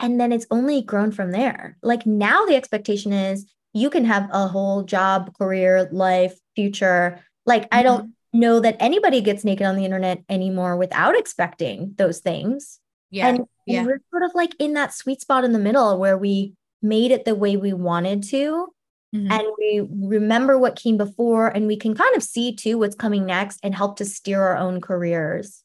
and 0.00 0.20
then 0.20 0.32
it's 0.32 0.46
only 0.50 0.82
grown 0.82 1.12
from 1.12 1.30
there. 1.30 1.78
Like 1.80 2.04
now 2.04 2.44
the 2.46 2.56
expectation 2.56 3.12
is 3.12 3.46
you 3.72 3.88
can 3.90 4.04
have 4.04 4.28
a 4.32 4.48
whole 4.48 4.82
job, 4.82 5.32
career, 5.38 5.88
life, 5.92 6.36
future. 6.56 7.20
Like 7.46 7.68
I 7.70 7.84
don't 7.84 8.12
know 8.32 8.58
that 8.58 8.76
anybody 8.80 9.20
gets 9.20 9.44
naked 9.44 9.64
on 9.64 9.76
the 9.76 9.84
internet 9.84 10.18
anymore 10.28 10.76
without 10.76 11.16
expecting 11.16 11.94
those 11.96 12.18
things. 12.18 12.80
Yeah. 13.10 13.28
And, 13.28 13.38
and 13.38 13.48
yeah. 13.66 13.84
we're 13.84 14.00
sort 14.10 14.24
of 14.24 14.32
like 14.34 14.54
in 14.58 14.72
that 14.74 14.92
sweet 14.92 15.20
spot 15.20 15.44
in 15.44 15.52
the 15.52 15.60
middle 15.60 15.96
where 15.98 16.18
we 16.18 16.54
made 16.84 17.10
it 17.10 17.24
the 17.24 17.34
way 17.34 17.56
we 17.56 17.72
wanted 17.72 18.22
to. 18.24 18.68
Mhm. 19.14 19.30
And 19.30 19.42
we 19.58 19.88
remember 20.08 20.58
what 20.58 20.76
came 20.76 20.96
before, 20.96 21.48
and 21.48 21.66
we 21.66 21.76
can 21.76 21.94
kind 21.94 22.14
of 22.16 22.22
see 22.22 22.54
too 22.54 22.78
what's 22.78 22.94
coming 22.96 23.24
next 23.26 23.58
and 23.62 23.74
help 23.74 23.96
to 23.98 24.04
steer 24.04 24.42
our 24.42 24.56
own 24.56 24.80
careers. 24.80 25.62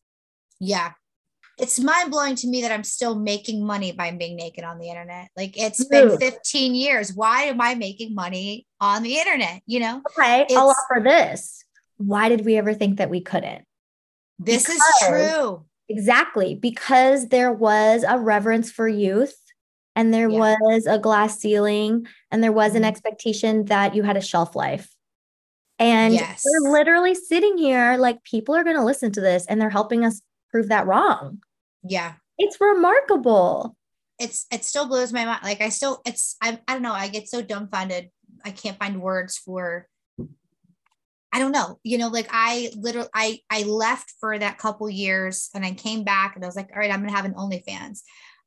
Yeah. 0.59 0.93
It's 1.57 1.77
mind 1.79 2.09
blowing 2.11 2.35
to 2.35 2.47
me 2.47 2.61
that 2.61 2.71
I'm 2.71 2.85
still 2.85 3.15
making 3.19 3.65
money 3.65 3.91
by 3.91 4.11
being 4.11 4.37
naked 4.37 4.63
on 4.63 4.77
the 4.79 4.87
internet. 4.89 5.27
Like 5.35 5.57
it's 5.57 5.83
been 5.83 6.17
15 6.17 6.73
years. 6.73 7.13
Why 7.13 7.43
am 7.43 7.59
I 7.59 7.75
making 7.75 8.15
money 8.15 8.65
on 8.79 9.03
the 9.03 9.17
internet? 9.17 9.61
You 9.65 9.81
know, 9.81 10.01
Okay, 10.17 10.45
I'll 10.55 10.69
It's- 10.69 10.75
offer 10.89 11.01
this. 11.03 11.63
Why 11.97 12.29
did 12.29 12.45
we 12.45 12.55
ever 12.55 12.73
think 12.73 12.97
that 12.97 13.09
we 13.09 13.19
couldn't? 13.21 13.65
this 14.41 14.69
is 14.69 14.81
true. 15.05 15.65
Exactly, 15.89 16.55
because 16.55 17.27
there 17.27 17.51
was 17.51 18.05
a 18.07 18.17
reverence 18.17 18.71
for 18.71 18.87
youth 18.87 19.35
and 19.95 20.13
there 20.13 20.29
Yeah. 20.29 20.39
was 20.39 20.85
a 20.85 20.99
glass 20.99 21.39
ceiling 21.39 22.07
and 22.31 22.43
there 22.43 22.51
was 22.51 22.75
an 22.75 22.83
Mhm. 22.83 22.87
expectation 22.87 23.65
that 23.65 23.95
you 23.95 24.03
had 24.03 24.17
a 24.17 24.21
shelf 24.21 24.55
life. 24.55 24.95
And 25.77 26.13
Yes. 26.13 26.43
we're 26.45 26.71
literally 26.71 27.15
sitting 27.15 27.57
here 27.57 27.95
like 27.97 28.23
people 28.23 28.55
are 28.55 28.63
going 28.63 28.75
to 28.75 28.83
listen 28.83 29.11
to 29.13 29.21
this 29.21 29.45
and 29.47 29.59
they're 29.61 29.69
helping 29.69 30.03
us 30.05 30.21
prove 30.51 30.67
that 30.69 30.85
wrong. 30.87 31.41
Yeah. 31.83 32.15
It's 32.37 32.59
remarkable. 32.59 33.75
It's 34.17 34.45
it 34.51 34.65
still 34.65 34.85
blows 34.85 35.13
my 35.13 35.23
mind. 35.25 35.41
Like 35.43 35.61
I 35.61 35.69
still 35.69 36.01
it's 36.05 36.35
I 36.41 36.59
I 36.67 36.73
don't 36.73 36.81
know. 36.81 36.93
I 36.93 37.07
get 37.07 37.29
so 37.29 37.41
dumbfounded. 37.41 38.11
I 38.43 38.51
can't 38.51 38.77
find 38.77 39.01
words 39.01 39.37
for 39.37 39.87
I 41.31 41.37
don't 41.39 41.51
know. 41.51 41.79
You 41.83 41.97
know, 41.99 42.07
like 42.07 42.27
I 42.31 42.71
literally 42.75 43.09
I 43.13 43.39
I 43.49 43.63
left 43.63 44.13
for 44.19 44.37
that 44.37 44.57
couple 44.57 44.89
years 44.89 45.49
and 45.53 45.63
I 45.65 45.71
came 45.73 46.03
back 46.03 46.35
and 46.35 46.43
I 46.43 46.47
was 46.47 46.55
like, 46.55 46.69
all 46.73 46.79
right, 46.79 46.91
I'm 46.91 46.99
gonna 47.01 47.15
have 47.15 47.25
an 47.25 47.35
OnlyFans. 47.35 48.01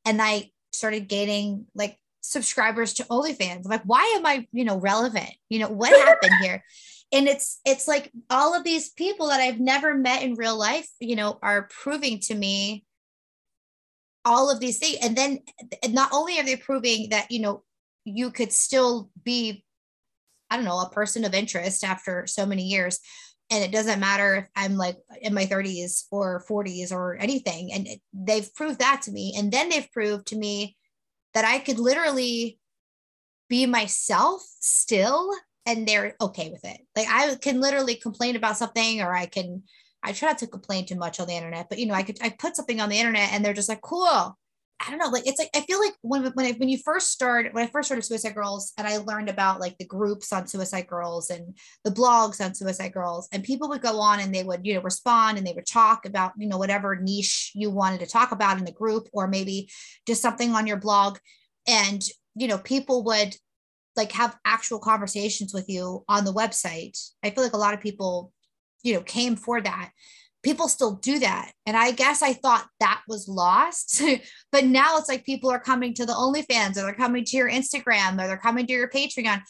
And 0.04 0.20
I 0.20 0.50
started 0.72 1.08
gaining 1.08 1.66
like 1.74 1.98
subscribers 2.20 2.94
to 2.94 3.04
OnlyFans. 3.04 3.64
I'm 3.64 3.70
like, 3.70 3.84
why 3.84 4.14
am 4.16 4.26
I, 4.26 4.46
you 4.52 4.64
know, 4.64 4.78
relevant? 4.78 5.30
You 5.48 5.60
know, 5.60 5.68
what 5.68 5.90
happened 6.06 6.34
here? 6.42 6.64
And 7.12 7.28
it's 7.28 7.60
it's 7.66 7.86
like 7.86 8.10
all 8.30 8.54
of 8.54 8.64
these 8.64 8.90
people 8.90 9.28
that 9.28 9.40
I've 9.40 9.60
never 9.60 9.94
met 9.94 10.22
in 10.22 10.34
real 10.34 10.56
life, 10.56 10.88
you 10.98 11.16
know, 11.16 11.38
are 11.42 11.68
proving 11.82 12.20
to 12.20 12.34
me 12.34 12.84
all 14.24 14.50
of 14.50 14.60
these 14.60 14.78
things. 14.78 14.98
And 15.02 15.16
then 15.16 15.40
not 15.88 16.10
only 16.12 16.38
are 16.38 16.44
they 16.44 16.56
proving 16.56 17.10
that, 17.10 17.30
you 17.30 17.40
know, 17.40 17.64
you 18.04 18.30
could 18.30 18.52
still 18.52 19.10
be 19.22 19.64
I 20.52 20.56
don't 20.56 20.66
know, 20.66 20.80
a 20.80 20.90
person 20.90 21.24
of 21.24 21.32
interest 21.32 21.82
after 21.82 22.26
so 22.26 22.44
many 22.44 22.64
years. 22.64 23.00
And 23.50 23.62
it 23.62 23.70
doesn't 23.70 24.00
matter 24.00 24.36
if 24.36 24.48
I'm 24.56 24.76
like 24.76 24.96
in 25.20 25.34
my 25.34 25.44
30s 25.44 26.04
or 26.10 26.42
40s 26.48 26.90
or 26.90 27.16
anything. 27.16 27.72
And 27.72 27.86
it, 27.86 28.00
they've 28.12 28.54
proved 28.54 28.78
that 28.78 29.02
to 29.02 29.12
me. 29.12 29.34
And 29.36 29.52
then 29.52 29.68
they've 29.68 29.90
proved 29.92 30.28
to 30.28 30.36
me 30.36 30.76
that 31.34 31.44
I 31.44 31.58
could 31.58 31.78
literally 31.78 32.58
be 33.48 33.66
myself 33.66 34.42
still 34.60 35.30
and 35.66 35.86
they're 35.86 36.16
okay 36.20 36.50
with 36.50 36.64
it. 36.64 36.80
Like 36.96 37.06
I 37.08 37.34
can 37.36 37.60
literally 37.60 37.96
complain 37.96 38.36
about 38.36 38.56
something 38.56 39.00
or 39.02 39.14
I 39.14 39.26
can 39.26 39.62
I 40.02 40.12
try 40.12 40.30
not 40.30 40.38
to 40.38 40.46
complain 40.46 40.84
too 40.84 40.96
much 40.96 41.20
on 41.20 41.28
the 41.28 41.36
internet, 41.36 41.68
but 41.68 41.78
you 41.78 41.86
know, 41.86 41.94
I 41.94 42.02
could 42.02 42.18
I 42.22 42.30
put 42.30 42.56
something 42.56 42.80
on 42.80 42.88
the 42.88 42.98
internet 42.98 43.32
and 43.32 43.44
they're 43.44 43.52
just 43.52 43.68
like, 43.68 43.82
cool. 43.82 44.36
I 44.84 44.90
don't 44.90 44.98
know, 44.98 45.10
like 45.10 45.26
it's 45.26 45.38
like 45.38 45.50
I 45.54 45.60
feel 45.60 45.78
like 45.78 45.94
when 46.02 46.24
when 46.32 46.46
I, 46.46 46.52
when 46.52 46.68
you 46.68 46.78
first 46.78 47.10
started 47.10 47.54
when 47.54 47.64
I 47.64 47.70
first 47.70 47.86
started 47.86 48.02
Suicide 48.02 48.34
Girls 48.34 48.72
and 48.76 48.86
I 48.86 48.96
learned 48.96 49.28
about 49.28 49.60
like 49.60 49.78
the 49.78 49.84
groups 49.84 50.32
on 50.32 50.48
Suicide 50.48 50.88
Girls 50.88 51.30
and 51.30 51.56
the 51.84 51.90
blogs 51.90 52.44
on 52.44 52.54
Suicide 52.54 52.92
Girls 52.92 53.28
and 53.32 53.44
people 53.44 53.68
would 53.68 53.80
go 53.80 54.00
on 54.00 54.18
and 54.18 54.34
they 54.34 54.42
would 54.42 54.66
you 54.66 54.74
know 54.74 54.82
respond 54.82 55.38
and 55.38 55.46
they 55.46 55.52
would 55.52 55.66
talk 55.66 56.04
about 56.04 56.32
you 56.36 56.48
know 56.48 56.58
whatever 56.58 56.96
niche 56.96 57.52
you 57.54 57.70
wanted 57.70 58.00
to 58.00 58.06
talk 58.06 58.32
about 58.32 58.58
in 58.58 58.64
the 58.64 58.72
group 58.72 59.08
or 59.12 59.28
maybe 59.28 59.70
just 60.06 60.20
something 60.20 60.52
on 60.52 60.66
your 60.66 60.78
blog 60.78 61.18
and 61.68 62.02
you 62.34 62.48
know 62.48 62.58
people 62.58 63.04
would 63.04 63.36
like 63.94 64.12
have 64.12 64.36
actual 64.44 64.80
conversations 64.80 65.54
with 65.54 65.68
you 65.68 66.02
on 66.08 66.24
the 66.24 66.32
website. 66.32 66.98
I 67.22 67.30
feel 67.30 67.44
like 67.44 67.52
a 67.52 67.58
lot 67.58 67.74
of 67.74 67.80
people 67.80 68.32
you 68.82 68.94
know 68.94 69.02
came 69.02 69.36
for 69.36 69.60
that 69.60 69.90
people 70.42 70.68
still 70.68 70.94
do 70.96 71.18
that. 71.20 71.52
And 71.66 71.76
I 71.76 71.92
guess 71.92 72.22
I 72.22 72.32
thought 72.32 72.66
that 72.80 73.02
was 73.06 73.28
lost. 73.28 74.02
but 74.52 74.64
now 74.64 74.98
it's 74.98 75.08
like 75.08 75.24
people 75.24 75.50
are 75.50 75.60
coming 75.60 75.94
to 75.94 76.06
the 76.06 76.12
OnlyFans 76.12 76.70
or 76.76 76.82
they're 76.82 76.94
coming 76.94 77.24
to 77.24 77.36
your 77.36 77.50
Instagram 77.50 78.14
or 78.14 78.26
they're 78.26 78.36
coming 78.36 78.66
to 78.66 78.72
your 78.72 78.90
Patreon 78.90 79.42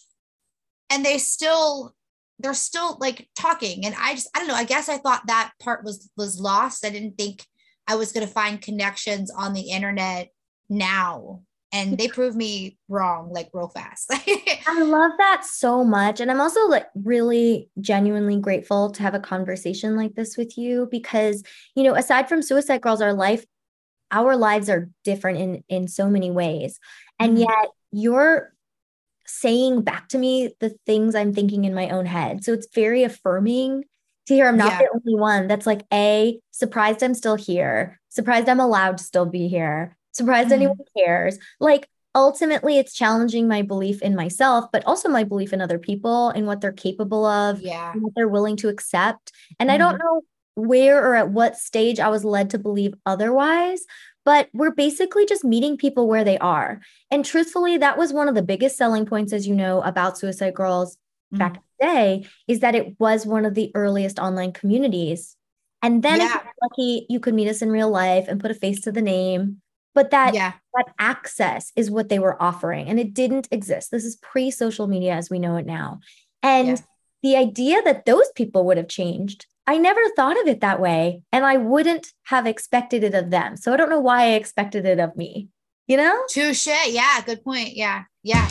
and 0.93 1.05
they 1.05 1.19
still 1.19 1.95
they're 2.39 2.55
still 2.55 2.99
like 3.01 3.29
talking 3.37 3.87
and 3.87 3.95
i 3.99 4.15
just 4.15 4.29
i 4.35 4.39
don't 4.39 4.49
know 4.49 4.55
i 4.55 4.65
guess 4.65 4.89
i 4.89 4.99
thought 4.99 5.23
that 5.27 5.53
part 5.61 5.85
was 5.85 6.11
was 6.17 6.41
lost 6.41 6.85
i 6.85 6.91
didn't 6.91 7.17
think 7.17 7.45
i 7.87 7.95
was 7.95 8.13
going 8.13 8.27
to 8.27 8.33
find 8.33 8.61
connections 8.61 9.31
on 9.31 9.53
the 9.53 9.71
internet 9.71 10.29
now 10.69 11.41
and 11.73 11.97
they 11.99 12.09
proved 12.09 12.37
me 12.37 12.77
wrong 12.89 13.33
like 13.33 13.49
real 13.53 13.69
fast 13.69 14.11
I 14.67 14.83
love 14.83 15.13
that 15.19 15.45
so 15.45 15.85
much. 15.85 16.21
And 16.21 16.31
I'm 16.31 16.41
also 16.41 16.67
like 16.69 16.87
really 16.95 17.69
genuinely 17.81 18.39
grateful 18.39 18.91
to 18.93 19.03
have 19.03 19.15
a 19.15 19.21
conversation 19.21 19.97
like 19.97 20.15
this 20.15 20.37
with 20.37 20.57
you 20.57 20.87
because, 20.91 21.43
you 21.75 21.83
know, 21.83 21.95
aside 21.95 22.29
from 22.29 22.43
Suicide 22.43 22.81
Girls, 22.83 23.01
our 23.03 23.13
life, 23.13 23.45
our 24.11 24.37
lives 24.37 24.69
are 24.71 24.91
different 25.05 25.39
in 25.39 25.65
in 25.69 25.89
so 25.89 26.09
many 26.09 26.31
ways. 26.31 26.79
And 27.19 27.37
Mhm. 27.37 27.41
yet 27.41 27.69
you're 27.91 28.53
saying 29.27 29.83
back 29.83 30.09
to 30.09 30.19
me 30.19 30.55
the 30.61 30.77
things 30.87 31.15
I'm 31.15 31.33
thinking 31.33 31.65
in 31.65 31.75
my 31.75 31.89
own 31.91 32.07
head. 32.07 32.45
So 32.45 32.53
it's 32.53 32.69
very 32.75 33.03
affirming 33.05 33.85
to 34.27 34.35
hear 34.35 34.47
I'm 34.47 34.57
not 34.57 34.73
Yeah. 34.73 34.79
the 34.79 34.91
only 34.95 35.19
one 35.19 35.47
that's 35.49 35.67
like, 35.67 35.85
A, 35.93 36.41
surprised 36.51 37.03
I'm 37.03 37.15
still 37.15 37.37
here, 37.37 38.01
surprised 38.09 38.49
I'm 38.49 38.61
allowed 38.61 38.99
to 38.99 39.05
still 39.05 39.27
be 39.27 39.49
here, 39.49 39.97
surprised 40.13 40.51
Mhm. 40.51 40.53
anyone 40.53 40.79
cares. 40.97 41.39
Like, 41.61 41.89
ultimately, 42.15 42.79
it's 42.79 42.93
challenging 42.95 43.49
my 43.49 43.63
belief 43.63 44.03
in 44.03 44.15
myself, 44.15 44.67
but 44.73 44.85
also 44.87 45.09
my 45.09 45.25
belief 45.25 45.53
in 45.53 45.61
other 45.61 45.79
people 45.79 46.29
and 46.29 46.47
what 46.47 46.61
they're 46.61 46.73
capable 46.73 47.25
of 47.25 47.61
yeah 47.63 47.93
and 47.93 48.03
what 48.03 48.13
they're 48.15 48.29
willing 48.29 48.57
to 48.57 48.69
accept. 48.69 49.33
And 49.59 49.71
I 49.71 49.79
don't 49.79 49.99
know 49.99 50.23
where 50.55 51.03
or 51.03 51.15
at 51.15 51.31
what 51.31 51.57
stage 51.57 51.99
I 51.99 52.09
was 52.09 52.25
led 52.25 52.51
to 52.51 52.59
believe 52.59 52.93
otherwise, 53.07 53.81
but 54.27 54.49
we're 54.53 54.71
basically 54.75 55.25
just 55.25 55.43
meeting 55.45 55.79
people 55.79 56.07
where 56.07 56.23
they 56.25 56.37
are. 56.39 56.81
And 57.11 57.25
truthfully, 57.25 57.79
that 57.79 57.97
was 57.97 58.13
one 58.13 58.29
of 58.29 58.35
the 58.35 58.43
biggest 58.43 58.77
selling 58.77 59.07
points, 59.07 59.33
as 59.33 59.49
you 59.49 59.55
know, 59.55 59.81
about 59.81 60.19
Suicide 60.19 60.55
Girls 60.55 60.99
back 61.39 61.57
in 61.57 61.63
the 61.81 61.87
day, 61.87 62.27
is 62.47 62.61
that 62.61 62.75
it 62.75 63.01
was 63.01 63.25
one 63.25 63.47
of 63.47 63.55
the 63.55 63.73
earliest 63.75 64.19
online 64.19 64.53
communities. 64.53 65.35
And 65.81 66.03
then 66.03 66.21
if 66.21 66.29
you're 66.45 66.53
lucky, 66.63 67.07
you 67.09 67.19
could 67.21 67.33
meet 67.33 67.49
us 67.49 67.63
in 67.63 67.71
real 67.73 67.89
life 67.89 68.27
and 68.29 68.39
put 68.39 68.51
a 68.51 68.55
face 68.55 68.83
to 68.83 68.93
the 68.93 69.01
name. 69.01 69.62
But 69.95 70.11
that 70.11 70.35
yeah. 70.35 70.53
that 70.75 70.87
access 70.99 71.73
is 71.77 71.91
what 71.91 72.09
they 72.09 72.19
were 72.19 72.41
offering 72.43 72.89
and 72.89 72.99
it 72.99 73.13
didn't 73.13 73.49
exist. 73.51 73.91
This 73.91 74.05
is 74.05 74.17
pre-social 74.17 74.87
media 74.87 75.15
as 75.15 75.29
we 75.31 75.39
know 75.39 75.57
it 75.57 75.67
now. 75.67 76.01
And 76.43 76.69
Yeah. 76.69 76.77
the 77.23 77.37
idea 77.37 77.83
that 77.83 78.05
those 78.07 78.31
people 78.35 78.65
would 78.67 78.77
have 78.77 78.89
changed 78.89 79.47
i 79.65 79.79
never 79.79 80.01
thought 80.17 80.41
of 80.41 80.49
it 80.49 80.61
that 80.61 80.81
way 80.81 81.23
and 81.31 81.45
i 81.47 81.57
wouldn't 81.57 82.09
have 82.25 82.47
expected 82.49 83.05
it 83.05 83.15
of 83.15 83.31
them. 83.31 83.57
So 83.57 83.73
i 83.73 83.77
don't 83.77 83.91
know 83.91 84.01
why 84.01 84.23
i 84.23 84.33
expected 84.33 84.85
it 84.87 84.99
of 84.99 85.17
me 85.17 85.49
you 85.87 85.97
know? 85.97 86.25
Touche. 86.29 86.69
Yeah 86.89 87.21
good 87.25 87.45
point. 87.45 87.77
Yeah. 87.77 88.05
Yeah 88.23 88.49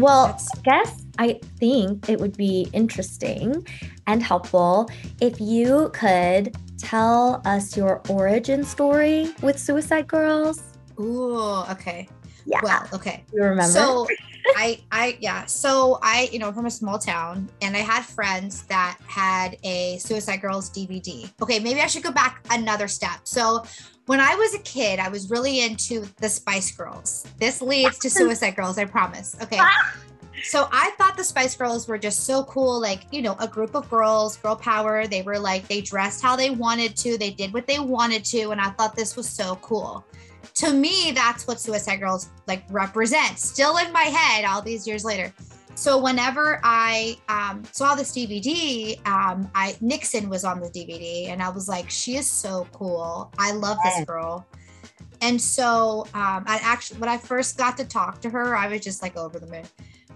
well 0.00 0.26
That's- 0.26 0.48
guess. 0.64 0.96
I 1.18 1.38
think 1.58 2.08
it 2.08 2.18
would 2.18 2.36
be 2.36 2.68
interesting 2.72 3.66
and 4.06 4.22
helpful 4.22 4.88
if 5.20 5.38
you 5.38 5.90
could 5.92 6.56
tell 6.78 7.42
us 7.44 7.76
your 7.76 8.00
origin 8.08 8.64
story 8.64 9.28
with 9.42 9.58
suicide 9.58 10.06
girls. 10.08 10.62
Ooh, 10.98 11.62
okay. 11.70 12.08
Yeah. 12.46 12.60
Well 12.62 12.86
okay. 12.94 13.22
You 13.34 13.42
remember? 13.42 13.70
So 13.70 14.06
I 14.56 14.80
I 14.90 15.18
yeah. 15.20 15.46
So 15.46 15.98
I, 16.02 16.28
you 16.32 16.38
know, 16.38 16.52
from 16.52 16.66
a 16.66 16.70
small 16.70 16.98
town 16.98 17.48
and 17.62 17.76
I 17.76 17.80
had 17.80 18.04
friends 18.04 18.62
that 18.64 18.98
had 19.06 19.56
a 19.62 19.98
Suicide 19.98 20.40
Girls 20.40 20.70
DVD. 20.70 21.30
Okay, 21.42 21.58
maybe 21.58 21.80
I 21.80 21.86
should 21.86 22.02
go 22.02 22.12
back 22.12 22.44
another 22.50 22.88
step. 22.88 23.20
So 23.24 23.64
when 24.06 24.20
I 24.20 24.34
was 24.34 24.54
a 24.54 24.58
kid, 24.60 24.98
I 24.98 25.08
was 25.08 25.30
really 25.30 25.62
into 25.62 26.06
the 26.16 26.28
Spice 26.28 26.72
Girls. 26.72 27.26
This 27.38 27.62
leads 27.62 27.98
to 27.98 28.10
Suicide 28.10 28.56
Girls, 28.56 28.78
I 28.78 28.84
promise. 28.84 29.36
Okay. 29.42 29.58
Ah. 29.60 29.96
So 30.42 30.68
I 30.72 30.90
thought 30.96 31.16
the 31.16 31.24
Spice 31.24 31.54
Girls 31.54 31.86
were 31.86 31.98
just 31.98 32.24
so 32.24 32.44
cool, 32.44 32.80
like, 32.80 33.02
you 33.10 33.22
know, 33.22 33.36
a 33.38 33.46
group 33.46 33.74
of 33.74 33.88
girls, 33.90 34.36
girl 34.38 34.56
power. 34.56 35.06
They 35.06 35.22
were 35.22 35.38
like, 35.38 35.68
they 35.68 35.80
dressed 35.80 36.22
how 36.22 36.34
they 36.34 36.50
wanted 36.50 36.96
to, 36.96 37.18
they 37.18 37.30
did 37.30 37.52
what 37.52 37.66
they 37.66 37.78
wanted 37.78 38.24
to. 38.26 38.50
And 38.50 38.60
I 38.60 38.70
thought 38.70 38.96
this 38.96 39.16
was 39.16 39.28
so 39.28 39.56
cool. 39.56 40.04
To 40.54 40.72
me, 40.72 41.12
that's 41.12 41.46
what 41.46 41.60
Suicide 41.60 42.00
Girls 42.00 42.30
like 42.46 42.64
represent, 42.70 43.38
still 43.38 43.76
in 43.78 43.92
my 43.92 44.02
head 44.02 44.44
all 44.44 44.60
these 44.62 44.86
years 44.86 45.04
later. 45.04 45.32
So 45.74 45.98
whenever 45.98 46.60
I 46.62 47.16
um, 47.28 47.62
saw 47.72 47.94
this 47.94 48.12
DVD, 48.12 48.98
um, 49.06 49.50
I 49.54 49.76
Nixon 49.80 50.28
was 50.28 50.44
on 50.44 50.60
the 50.60 50.68
DVD, 50.68 51.28
and 51.28 51.42
I 51.42 51.48
was 51.48 51.68
like, 51.68 51.88
she 51.88 52.16
is 52.16 52.26
so 52.26 52.66
cool. 52.72 53.32
I 53.38 53.52
love 53.52 53.78
this 53.84 54.04
girl. 54.04 54.46
And 55.22 55.40
so 55.40 56.06
um, 56.14 56.44
I 56.46 56.58
actually, 56.62 56.98
when 57.00 57.08
I 57.08 57.18
first 57.18 57.56
got 57.56 57.76
to 57.76 57.84
talk 57.84 58.20
to 58.22 58.30
her, 58.30 58.56
I 58.56 58.68
was 58.68 58.80
just 58.80 59.02
like 59.02 59.16
over 59.16 59.38
the 59.38 59.46
moon. 59.46 59.64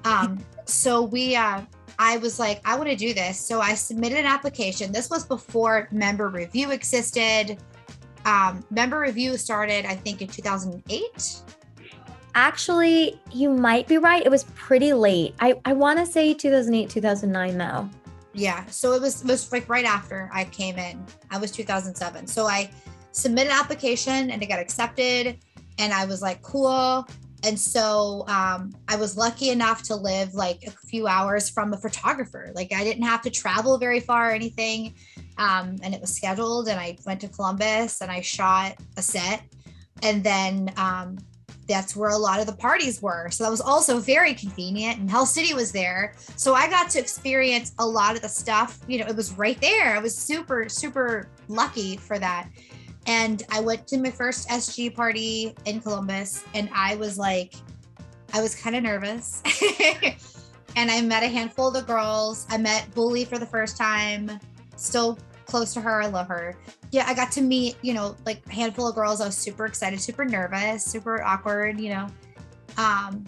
Um, 0.04 0.38
so 0.64 1.02
we, 1.02 1.36
uh, 1.36 1.62
I 1.98 2.16
was 2.18 2.38
like, 2.38 2.60
I 2.64 2.76
want 2.76 2.90
to 2.90 2.96
do 2.96 3.14
this. 3.14 3.38
So 3.38 3.60
I 3.60 3.74
submitted 3.74 4.18
an 4.18 4.26
application. 4.26 4.92
This 4.92 5.10
was 5.10 5.24
before 5.24 5.88
member 5.92 6.28
review 6.28 6.70
existed. 6.70 7.58
Um, 8.24 8.64
member 8.70 8.98
review 8.98 9.36
started, 9.36 9.84
I 9.84 9.94
think, 9.94 10.22
in 10.22 10.28
2008. 10.28 11.42
Actually, 12.34 13.20
you 13.32 13.50
might 13.50 13.86
be 13.86 13.98
right. 13.98 14.24
It 14.24 14.30
was 14.30 14.44
pretty 14.54 14.92
late. 14.92 15.34
I, 15.40 15.54
I 15.64 15.72
want 15.72 15.98
to 15.98 16.06
say 16.06 16.34
2008, 16.34 16.90
2009, 16.90 17.58
though. 17.58 17.88
Yeah. 18.32 18.64
So 18.66 18.92
it 18.92 19.00
was, 19.00 19.22
it 19.22 19.28
was 19.28 19.52
like 19.52 19.68
right 19.68 19.84
after 19.84 20.28
I 20.32 20.44
came 20.44 20.76
in. 20.76 21.04
I 21.30 21.38
was 21.38 21.52
2007. 21.52 22.26
So 22.26 22.46
I 22.46 22.70
submitted 23.12 23.50
an 23.50 23.56
application 23.56 24.30
and 24.30 24.42
it 24.42 24.46
got 24.46 24.58
accepted. 24.58 25.38
And 25.78 25.92
I 25.92 26.04
was 26.06 26.20
like, 26.22 26.42
cool. 26.42 27.06
And 27.44 27.60
so 27.60 28.24
um, 28.26 28.74
I 28.88 28.96
was 28.96 29.18
lucky 29.18 29.50
enough 29.50 29.82
to 29.84 29.96
live 29.96 30.34
like 30.34 30.64
a 30.66 30.70
few 30.70 31.06
hours 31.06 31.50
from 31.50 31.74
a 31.74 31.76
photographer. 31.76 32.50
Like 32.54 32.72
I 32.72 32.82
didn't 32.82 33.02
have 33.02 33.20
to 33.22 33.30
travel 33.30 33.76
very 33.76 34.00
far 34.00 34.30
or 34.30 34.32
anything. 34.32 34.94
Um, 35.36 35.76
and 35.82 35.94
it 35.94 36.00
was 36.00 36.14
scheduled. 36.14 36.68
And 36.68 36.80
I 36.80 36.96
went 37.04 37.20
to 37.20 37.28
Columbus 37.28 38.00
and 38.00 38.10
I 38.10 38.22
shot 38.22 38.76
a 38.96 39.02
set. 39.02 39.42
And 40.02 40.24
then 40.24 40.72
um, 40.78 41.18
that's 41.68 41.94
where 41.94 42.10
a 42.10 42.18
lot 42.18 42.40
of 42.40 42.46
the 42.46 42.54
parties 42.54 43.02
were. 43.02 43.28
So 43.30 43.44
that 43.44 43.50
was 43.50 43.60
also 43.60 43.98
very 43.98 44.32
convenient. 44.32 44.98
And 44.98 45.10
Hell 45.10 45.26
City 45.26 45.52
was 45.52 45.70
there. 45.70 46.14
So 46.36 46.54
I 46.54 46.68
got 46.70 46.88
to 46.90 46.98
experience 46.98 47.72
a 47.78 47.86
lot 47.86 48.16
of 48.16 48.22
the 48.22 48.28
stuff. 48.28 48.78
You 48.88 49.00
know, 49.00 49.06
it 49.06 49.16
was 49.16 49.32
right 49.32 49.60
there. 49.60 49.94
I 49.94 49.98
was 49.98 50.16
super, 50.16 50.68
super 50.68 51.28
lucky 51.48 51.98
for 51.98 52.18
that. 52.18 52.48
And 53.06 53.42
I 53.50 53.60
went 53.60 53.86
to 53.88 53.98
my 53.98 54.10
first 54.10 54.48
SG 54.48 54.94
party 54.94 55.54
in 55.66 55.80
Columbus 55.80 56.44
and 56.54 56.70
I 56.74 56.96
was 56.96 57.18
like, 57.18 57.54
I 58.32 58.40
was 58.40 58.54
kind 58.54 58.74
of 58.74 58.82
nervous. 58.82 59.42
and 60.76 60.90
I 60.90 61.00
met 61.02 61.22
a 61.22 61.28
handful 61.28 61.68
of 61.68 61.74
the 61.74 61.82
girls. 61.82 62.46
I 62.50 62.58
met 62.58 62.92
Bully 62.94 63.24
for 63.24 63.38
the 63.38 63.46
first 63.46 63.76
time, 63.76 64.40
still 64.76 65.18
close 65.46 65.74
to 65.74 65.80
her. 65.80 66.02
I 66.02 66.06
love 66.06 66.28
her. 66.28 66.56
Yeah, 66.90 67.04
I 67.06 67.14
got 67.14 67.30
to 67.32 67.42
meet, 67.42 67.76
you 67.82 67.94
know, 67.94 68.16
like 68.24 68.42
a 68.46 68.52
handful 68.52 68.88
of 68.88 68.94
girls. 68.94 69.20
I 69.20 69.26
was 69.26 69.36
super 69.36 69.66
excited, 69.66 70.00
super 70.00 70.24
nervous, 70.24 70.84
super 70.84 71.22
awkward, 71.22 71.78
you 71.78 71.90
know. 71.90 72.06
Um, 72.76 73.24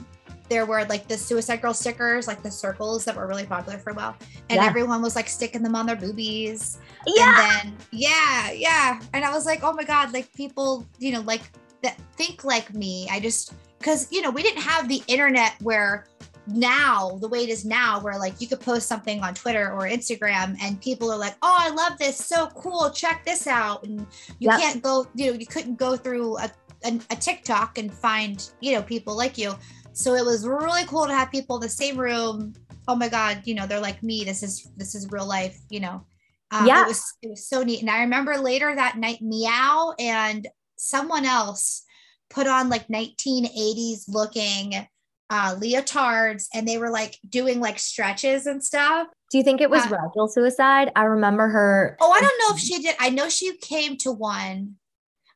there 0.49 0.67
were 0.67 0.85
like 0.85 1.09
the 1.09 1.17
suicide 1.17 1.63
girl 1.63 1.75
stickers, 1.75 2.27
like 2.27 2.43
the 2.43 2.51
circles 2.51 3.05
that 3.05 3.17
were 3.17 3.27
really 3.27 3.47
popular 3.47 3.79
for 3.79 3.91
a 3.91 3.95
while. 3.95 4.17
And 4.51 4.61
yeah. 4.61 4.67
everyone 4.67 5.03
was 5.03 5.17
like 5.17 5.29
sticking 5.29 5.63
them 5.63 5.75
on 5.75 5.87
their 5.87 5.97
boobies. 5.97 6.79
Yeah. 7.07 7.29
And 7.29 7.71
then, 7.71 7.77
yeah, 7.93 8.51
yeah. 8.53 9.01
And 9.13 9.25
I 9.25 9.33
was 9.33 9.47
like, 9.47 9.63
oh 9.63 9.73
my 9.73 9.85
God, 9.85 10.13
like 10.13 10.33
people, 10.35 10.87
you 10.99 11.13
know, 11.13 11.21
like 11.23 11.43
that 11.83 11.99
think 12.17 12.45
like 12.45 12.75
me. 12.75 13.09
I 13.11 13.21
just, 13.21 13.55
cause, 13.83 14.09
you 14.11 14.23
know, 14.23 14.31
we 14.31 14.43
didn't 14.43 14.63
have 14.63 14.89
the 14.89 15.03
internet 15.09 15.55
where 15.61 16.07
now 16.47 17.19
the 17.21 17.29
way 17.29 17.43
it 17.43 17.49
is 17.49 17.65
now 17.65 18.01
where 18.01 18.19
like 18.19 18.41
you 18.41 18.47
could 18.47 18.61
post 18.61 18.87
something 18.87 19.21
on 19.23 19.35
twitter 19.35 19.73
or 19.73 19.81
instagram 19.81 20.57
and 20.63 20.81
people 20.81 21.11
are 21.11 21.19
like 21.19 21.35
oh 21.43 21.57
i 21.59 21.71
love 21.71 21.99
this 21.99 22.17
so 22.17 22.47
cool 22.55 22.91
check 22.91 23.25
this 23.25 23.47
out 23.47 23.83
and 23.85 24.01
you 24.39 24.49
yep. 24.49 24.61
can't 24.61 24.83
go 24.83 25.07
you 25.15 25.27
know 25.27 25.39
you 25.39 25.47
couldn't 25.47 25.77
go 25.77 25.97
through 25.97 26.39
a, 26.39 26.51
a, 26.85 27.01
a 27.11 27.17
tiktok 27.17 27.79
and 27.79 27.93
find 27.93 28.51
you 28.61 28.73
know 28.73 28.83
people 28.83 29.17
like 29.17 29.37
you 29.37 29.53
so 29.97 30.15
it 30.15 30.27
was 30.27 30.47
really 30.47 30.85
cool 30.85 31.07
to 31.07 31.15
have 31.15 31.31
people 31.31 31.57
in 31.57 31.63
the 31.63 31.71
same 31.71 31.97
room. 31.97 32.53
Oh 32.87 32.95
my 32.95 33.09
God, 33.09 33.41
you 33.45 33.55
know, 33.55 33.67
they're 33.67 33.81
like 33.81 34.03
me. 34.03 34.25
This 34.25 34.43
is 34.43 34.69
this 34.77 34.95
is 34.95 35.11
real 35.11 35.27
life, 35.27 35.59
you 35.71 35.81
know. 35.81 36.05
Um, 36.51 36.67
yeah. 36.67 36.83
It 36.83 36.89
was 36.89 37.15
it 37.23 37.31
was 37.31 37.49
so 37.49 37.63
neat. 37.63 37.81
And 37.81 37.89
I 37.91 38.03
remember 38.03 38.37
later 38.37 38.75
that 38.75 38.99
night, 38.99 39.23
Meow 39.23 39.95
and 39.99 40.47
someone 40.77 41.25
else 41.25 41.83
put 42.29 42.47
on 42.47 42.69
like 42.69 42.89
1980s 42.89 44.05
looking 44.09 44.87
uh 45.31 45.57
leotards 45.57 46.45
and 46.53 46.69
they 46.69 46.77
were 46.77 46.91
like 46.91 47.19
doing 47.27 47.59
like 47.59 47.79
stretches 47.79 48.45
and 48.45 48.63
stuff. 48.63 49.09
Do 49.31 49.39
you 49.39 49.45
think 49.45 49.63
it 49.63 49.71
was 49.71 49.87
uh, 49.87 49.97
Rigel 49.97 50.29
suicide? 50.29 50.93
I 50.95 51.05
remember 51.05 51.49
her. 51.49 51.97
Oh, 52.03 52.13
I 52.13 52.21
don't 52.21 52.39
know 52.41 52.55
if 52.55 52.61
she 52.61 52.83
did. 52.83 52.97
I 53.01 53.09
know 53.09 53.31
she 53.31 53.57
came 53.57 53.97
to 53.99 54.13
one. 54.13 54.75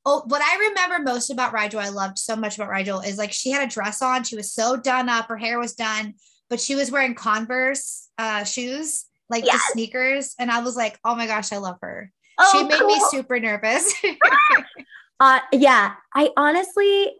Oh, 0.06 0.22
what 0.26 0.40
I 0.42 0.68
remember 0.68 1.02
most 1.02 1.30
about 1.30 1.52
Rigel, 1.52 1.80
I 1.80 1.90
loved 1.90 2.18
so 2.18 2.34
much 2.34 2.56
about 2.56 2.70
Rigel 2.70 3.00
is 3.00 3.18
like 3.18 3.32
she 3.32 3.50
had 3.50 3.66
a 3.66 3.70
dress 3.70 4.00
on. 4.00 4.24
She 4.24 4.36
was 4.36 4.52
so 4.52 4.76
done 4.76 5.08
up. 5.08 5.28
Her 5.28 5.36
hair 5.36 5.58
was 5.58 5.74
done, 5.74 6.14
but 6.48 6.60
she 6.60 6.74
was 6.74 6.90
wearing 6.90 7.14
Converse 7.14 8.08
uh, 8.16 8.44
shoes, 8.44 9.04
like 9.28 9.44
yes. 9.44 9.54
the 9.54 9.72
sneakers. 9.72 10.34
And 10.38 10.50
I 10.50 10.60
was 10.60 10.76
like, 10.76 10.98
oh 11.04 11.14
my 11.14 11.26
gosh, 11.26 11.52
I 11.52 11.58
love 11.58 11.76
her. 11.82 12.10
Oh, 12.38 12.50
she 12.52 12.64
made 12.64 12.78
cool. 12.78 12.88
me 12.88 13.00
super 13.10 13.38
nervous. 13.38 13.92
uh, 15.20 15.40
yeah. 15.52 15.94
I 16.14 16.30
honestly, 16.36 17.12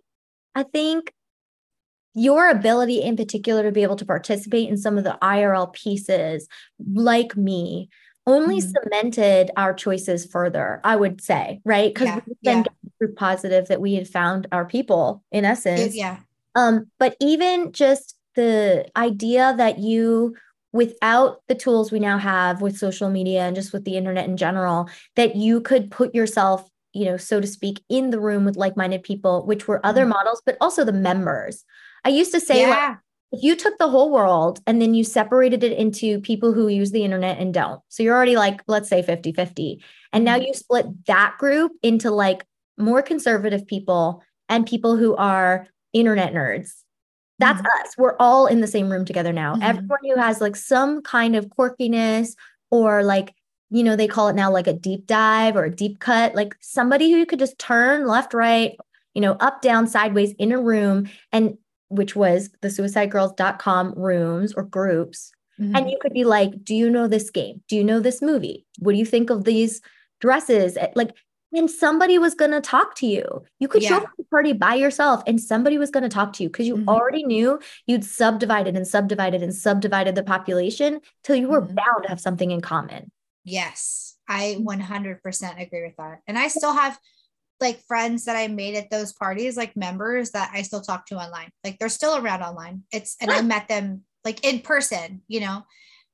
I 0.55 0.63
think 0.63 1.13
your 2.15 2.49
ability 2.51 3.03
in 3.03 3.17
particular 3.17 3.63
to 3.63 3.73
be 3.73 3.83
able 3.83 3.97
to 3.97 4.07
participate 4.07 4.69
in 4.69 4.77
some 4.77 4.99
of 4.99 5.05
the 5.05 5.19
IRL 5.23 5.73
pieces, 5.73 6.49
like 6.93 7.37
me, 7.37 7.89
only 8.27 8.59
mm-hmm. 8.59 8.71
cemented 8.71 9.51
our 9.57 9.75
choices 9.75 10.27
further, 10.27 10.81
I 10.85 10.97
would 10.97 11.21
say, 11.21 11.61
right? 11.65 11.93
Because 11.93 12.07
yeah, 12.09 12.21
we've 12.27 12.41
been 12.43 12.59
yeah. 12.59 12.91
proof 12.99 13.17
positive 13.17 13.69
that 13.69 13.81
we 13.81 13.95
had 13.95 14.09
found 14.09 14.47
our 14.53 14.65
people 14.65 15.23
in 15.33 15.45
essence. 15.45 15.95
Yeah. 15.95 16.19
Um, 16.55 16.91
but 16.99 17.17
even 17.21 17.73
just 17.73 18.17
the 18.35 18.91
idea 18.97 19.55
that 19.57 19.79
you 19.79 20.37
without 20.73 21.43
the 21.49 21.55
tools 21.55 21.91
we 21.91 21.99
now 21.99 22.17
have 22.19 22.61
with 22.61 22.79
social 22.79 23.11
media 23.11 23.43
and 23.43 23.57
just 23.57 23.73
with 23.73 23.85
the 23.85 23.97
internet 23.97 24.29
in 24.29 24.37
general, 24.37 24.89
that 25.17 25.35
you 25.35 25.61
could 25.61 25.91
put 25.91 26.15
yourself, 26.15 26.69
you 26.93 27.05
know, 27.05 27.17
so 27.17 27.41
to 27.41 27.47
speak, 27.47 27.83
in 27.89 28.11
the 28.11 28.21
room 28.21 28.45
with 28.45 28.57
like-minded 28.57 29.03
people, 29.03 29.45
which 29.47 29.67
were 29.67 29.85
other 29.85 30.03
mm-hmm. 30.03 30.11
models, 30.11 30.41
but 30.47 30.57
also 30.61 30.85
the 30.85 30.93
members. 30.93 31.65
I 32.05 32.11
used 32.11 32.33
to 32.33 32.41
say, 32.41 32.61
yeah. 32.61 32.69
like, 32.69 32.99
if 33.33 33.43
you 33.43 33.55
took 33.55 33.79
the 33.79 33.89
whole 33.89 34.11
world 34.11 34.61
and 34.67 34.83
then 34.83 34.95
you 34.95 35.05
separated 35.05 35.63
it 35.63 35.73
into 35.79 36.21
people 36.21 36.53
who 36.53 36.69
use 36.69 36.91
the 36.91 37.05
internet 37.05 37.39
and 37.39 37.55
don't, 37.55 37.81
so 37.89 38.03
you're 38.03 38.17
already 38.17 38.37
like, 38.37 38.61
let's 38.67 38.89
say 38.89 39.03
50 39.03 39.33
50. 39.33 39.83
And 40.13 40.25
now 40.25 40.37
mm-hmm. 40.37 40.47
you 40.47 40.55
split 40.55 41.07
that 41.07 41.37
group 41.39 41.73
into 41.83 42.11
like 42.11 42.45
more 42.77 43.03
conservative 43.03 43.67
people 43.67 44.23
and 44.49 44.67
people 44.67 44.97
who 44.97 45.15
are 45.15 45.69
internet 45.93 46.33
nerds. 46.33 46.73
That's 47.39 47.61
mm-hmm. 47.61 47.87
us. 47.87 47.95
We're 47.97 48.17
all 48.19 48.47
in 48.47 48.61
the 48.61 48.67
same 48.67 48.91
room 48.91 49.05
together 49.05 49.33
now. 49.33 49.55
Mm-hmm. 49.55 49.63
Everyone 49.63 50.01
who 50.03 50.17
has 50.17 50.41
like 50.41 50.57
some 50.57 51.01
kind 51.03 51.37
of 51.37 51.47
quirkiness 51.47 52.35
or 52.71 53.05
like, 53.05 53.35
you 53.71 53.85
know, 53.85 53.95
they 53.95 54.09
call 54.09 54.29
it 54.29 54.35
now 54.35 54.51
like 54.51 54.67
a 54.67 54.73
deep 54.73 55.07
dive 55.07 55.57
or 55.57 55.65
a 55.65 55.75
deep 55.75 56.01
cut, 56.01 56.35
like 56.35 56.57
somebody 56.61 57.13
who 57.13 57.19
you 57.19 57.27
could 57.27 57.39
just 57.39 57.59
turn 57.59 58.07
left, 58.07 58.35
right, 58.35 58.77
you 59.15 59.21
know, 59.21 59.33
up, 59.35 59.63
down, 59.63 59.87
sideways 59.87 60.33
in 60.33 60.51
a 60.51 60.61
room 60.61 61.09
and 61.31 61.57
which 61.91 62.17
was 62.17 62.51
the 62.63 62.69
suicidegirls.com 62.69 63.93
rooms 63.97 64.55
or 64.55 64.63
groups. 64.63 65.33
Mm-hmm. 65.61 65.77
And 65.77 65.91
you 65.91 65.99
could 66.01 66.15
be 66.15 66.25
like, 66.25 66.65
Do 66.65 66.75
you 66.75 66.89
know 66.89 67.07
this 67.07 67.31
game? 67.31 67.63
Do 67.69 67.77
you 67.77 67.85
know 67.85 68.01
this 68.01 68.23
movie? 68.23 68.67
What 68.79 68.93
do 68.93 68.99
you 68.99 69.05
think 69.05 69.29
of 69.29 69.45
these 69.45 69.83
dresses? 70.21 70.77
Eh, 70.77 70.89
like, 70.95 71.15
and 71.53 71.71
somebody 71.71 72.19
was 72.19 72.35
going 72.35 72.53
to 72.53 72.61
talk 72.61 72.95
to 72.97 73.07
you. 73.07 73.43
You 73.59 73.69
could 73.69 73.83
yeah. 73.83 73.89
show 73.89 73.97
up 73.99 74.05
at 74.05 74.17
the 74.17 74.25
party 74.25 74.53
by 74.53 74.75
yourself 74.75 75.23
and 75.27 75.41
somebody 75.41 75.79
was 75.79 75.91
going 75.91 76.05
to 76.05 76.09
talk 76.09 76.33
to 76.35 76.45
you 76.45 76.49
because 76.49 76.67
you 76.67 76.77
mm-hmm. 76.77 76.89
already 76.89 77.25
knew 77.25 77.59
you'd 77.87 78.05
subdivided 78.05 78.77
and 78.77 78.87
subdivided 78.87 79.43
and 79.43 79.55
subdivided 79.55 80.15
the 80.15 80.23
population 80.23 81.01
till 81.25 81.37
you 81.37 81.49
were 81.49 81.61
mm-hmm. 81.61 81.75
bound 81.75 82.05
to 82.05 82.09
have 82.09 82.21
something 82.21 82.53
in 82.53 82.61
common. 82.61 83.11
Yes, 83.45 84.17
I 84.29 84.59
100% 84.61 85.21
mm-hmm. 85.21 85.61
agree 85.61 85.83
with 85.83 85.97
that. 85.97 86.21
And 86.29 86.39
I 86.39 86.49
still 86.49 86.73
have 86.73 86.99
like 87.61 87.85
friends 87.87 88.25
that 88.25 88.37
I 88.37 88.49
made 88.49 88.75
at 88.75 88.91
those 88.91 89.13
parties, 89.13 89.57
like 89.57 89.77
members 89.77 90.31
that 90.33 90.51
I 90.53 90.63
still 90.63 90.81
talk 90.81 91.07
to 91.07 91.17
online. 91.17 91.51
Like 91.65 91.79
they're 91.79 91.89
still 91.89 92.17
around 92.17 92.43
online. 92.43 92.83
It's 92.93 93.17
and 93.21 93.31
I 93.31 93.43
met 93.43 93.69
them 93.69 94.03
like 94.25 94.45
in 94.45 94.61
person, 94.61 95.23
you 95.29 95.41
know. 95.41 95.65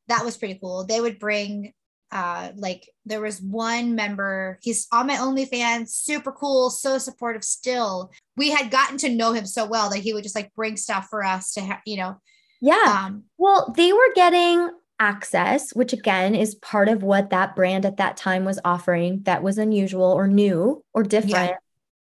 That 0.09 0.25
was 0.25 0.37
pretty 0.37 0.59
cool. 0.61 0.85
They 0.85 1.01
would 1.01 1.19
bring 1.19 1.73
uh 2.13 2.51
like 2.55 2.89
there 3.05 3.21
was 3.21 3.43
one 3.43 3.97
member 3.97 4.59
he's 4.63 4.87
on 4.93 5.09
my 5.09 5.17
OnlyFans 5.17 5.89
super 5.89 6.31
cool 6.31 6.71
so 6.71 6.99
supportive 6.99 7.43
still 7.43 8.13
we 8.37 8.51
had 8.51 8.71
gotten 8.71 8.97
to 8.99 9.09
know 9.09 9.33
him 9.33 9.45
so 9.45 9.67
well 9.67 9.91
that 9.91 9.99
he 9.99 10.15
would 10.15 10.23
just 10.23 10.37
like 10.37 10.55
bring 10.55 10.77
stuff 10.77 11.09
for 11.11 11.25
us 11.25 11.53
to 11.55 11.61
have 11.61 11.81
you 11.85 11.97
know 11.97 12.17
yeah 12.61 13.07
um, 13.07 13.25
well 13.39 13.73
they 13.77 13.93
were 13.93 14.13
getting 14.15 14.71
access, 14.99 15.75
which 15.75 15.93
again 15.93 16.35
is 16.35 16.55
part 16.57 16.89
of 16.89 17.03
what 17.03 17.31
that 17.31 17.55
brand 17.55 17.85
at 17.85 17.99
that 17.99 18.17
time 18.17 18.45
was 18.45 18.59
offering 18.65 19.23
that 19.25 19.43
was 19.43 19.59
unusual 19.59 20.11
or 20.13 20.27
new 20.27 20.83
or 20.95 21.03
different. 21.03 21.51
Yeah. 21.51 21.57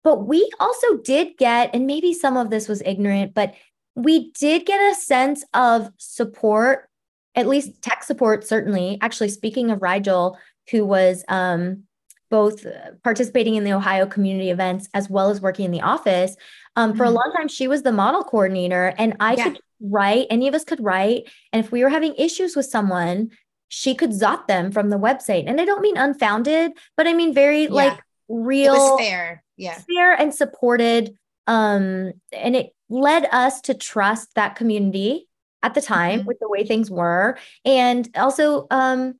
But 0.03 0.27
we 0.27 0.49
also 0.59 0.97
did 0.97 1.37
get, 1.37 1.69
and 1.73 1.87
maybe 1.87 2.13
some 2.13 2.35
of 2.35 2.49
this 2.49 2.67
was 2.67 2.83
ignorant, 2.85 3.33
but 3.33 3.55
we 3.95 4.31
did 4.31 4.65
get 4.65 4.79
a 4.91 4.95
sense 4.95 5.45
of 5.53 5.89
support, 5.97 6.89
at 7.35 7.47
least 7.47 7.81
tech 7.81 8.03
support, 8.03 8.45
certainly. 8.45 8.97
Actually, 9.01 9.29
speaking 9.29 9.71
of 9.71 9.81
Rigel, 9.81 10.37
who 10.71 10.85
was 10.85 11.23
um, 11.29 11.83
both 12.29 12.65
participating 13.03 13.55
in 13.55 13.63
the 13.63 13.73
Ohio 13.73 14.05
community 14.05 14.49
events 14.49 14.89
as 14.93 15.09
well 15.09 15.29
as 15.29 15.39
working 15.39 15.65
in 15.65 15.71
the 15.71 15.81
office. 15.81 16.35
Um, 16.75 16.89
mm-hmm. 16.89 16.97
For 16.97 17.03
a 17.03 17.07
mm-hmm. 17.07 17.15
long 17.15 17.33
time, 17.37 17.47
she 17.47 17.67
was 17.67 17.83
the 17.83 17.91
model 17.91 18.23
coordinator, 18.23 18.93
and 18.97 19.15
I 19.19 19.35
yeah. 19.35 19.43
could 19.43 19.59
write, 19.83 20.27
any 20.29 20.47
of 20.47 20.55
us 20.55 20.63
could 20.63 20.83
write. 20.83 21.23
And 21.51 21.63
if 21.63 21.71
we 21.71 21.83
were 21.83 21.89
having 21.89 22.15
issues 22.15 22.55
with 22.55 22.65
someone, 22.65 23.29
she 23.67 23.93
could 23.95 24.11
zot 24.11 24.47
them 24.47 24.71
from 24.71 24.89
the 24.89 24.97
website. 24.99 25.43
And 25.47 25.59
I 25.59 25.65
don't 25.65 25.81
mean 25.81 25.97
unfounded, 25.97 26.71
but 26.95 27.07
I 27.07 27.13
mean 27.13 27.33
very 27.33 27.63
yeah. 27.63 27.69
like 27.69 27.99
real 28.29 28.97
fair. 28.97 29.43
Yeah. 29.57 29.77
fair 29.93 30.13
and 30.13 30.33
supported 30.33 31.15
um 31.45 32.13
and 32.31 32.55
it 32.55 32.73
led 32.89 33.27
us 33.31 33.59
to 33.61 33.73
trust 33.73 34.33
that 34.35 34.55
community 34.55 35.27
at 35.61 35.73
the 35.73 35.81
time 35.81 36.21
Mhm. 36.21 36.25
with 36.25 36.39
the 36.39 36.47
way 36.47 36.65
things 36.65 36.89
were 36.89 37.37
and 37.65 38.09
also 38.15 38.65
um 38.71 39.15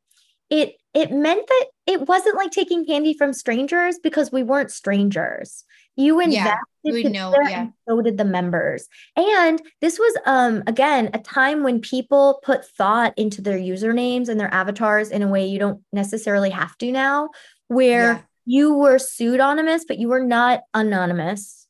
it 0.49 0.76
it 0.93 1.12
meant 1.12 1.45
that 1.45 1.65
it 1.86 2.08
wasn't 2.08 2.38
like 2.38 2.52
taking 2.52 2.86
candy 2.86 3.13
from 3.13 3.34
strangers 3.34 3.99
because 4.02 4.32
we 4.32 4.41
weren't 4.41 4.71
strangers 4.71 5.65
you 5.95 6.19
invested 6.19 6.58
we 6.84 7.03
know, 7.03 7.34
yeah. 7.47 7.67
so 7.88 8.01
did 8.01 8.17
the 8.17 8.25
members. 8.25 8.88
And 9.15 9.62
this 9.82 9.97
was 9.97 10.17
um 10.25 10.63
again 10.67 11.10
a 11.13 11.19
time 11.19 11.63
when 11.63 11.79
people 11.79 12.41
put 12.43 12.65
thought 12.65 13.13
into 13.17 13.41
their 13.41 13.58
usernames 13.58 14.27
and 14.27 14.39
their 14.39 14.53
avatars 14.53 15.10
in 15.10 15.21
a 15.21 15.27
way 15.27 15.45
you 15.45 15.60
don't 15.60 15.82
necessarily 15.93 16.49
have 16.49 16.77
to 16.79 16.91
now 16.91 17.29
where 17.67 18.13
Yeah. 18.13 18.21
you 18.45 18.73
were 18.73 18.99
pseudonymous 18.99 19.86
but 19.88 19.97
you 19.97 20.10
were 20.10 20.23
not 20.23 20.62
anonymous. 20.73 21.67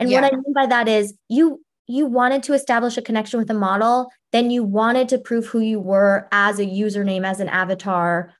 And 0.00 0.10
what 0.10 0.24
i 0.24 0.30
mean 0.30 0.52
by 0.52 0.66
that 0.66 0.88
is 0.88 1.14
you 1.28 1.62
you 1.86 2.06
wanted 2.06 2.42
to 2.44 2.52
establish 2.52 2.96
a 2.96 3.02
connection 3.02 3.38
with 3.38 3.48
a 3.50 3.54
model 3.54 4.10
then 4.32 4.50
you 4.50 4.64
wanted 4.64 5.08
to 5.10 5.18
prove 5.18 5.46
who 5.46 5.60
you 5.60 5.78
were 5.78 6.28
as 6.32 6.58
a 6.58 6.66
username 6.66 7.24
as 7.24 7.40
an 7.40 7.48
avatar. 7.48 8.34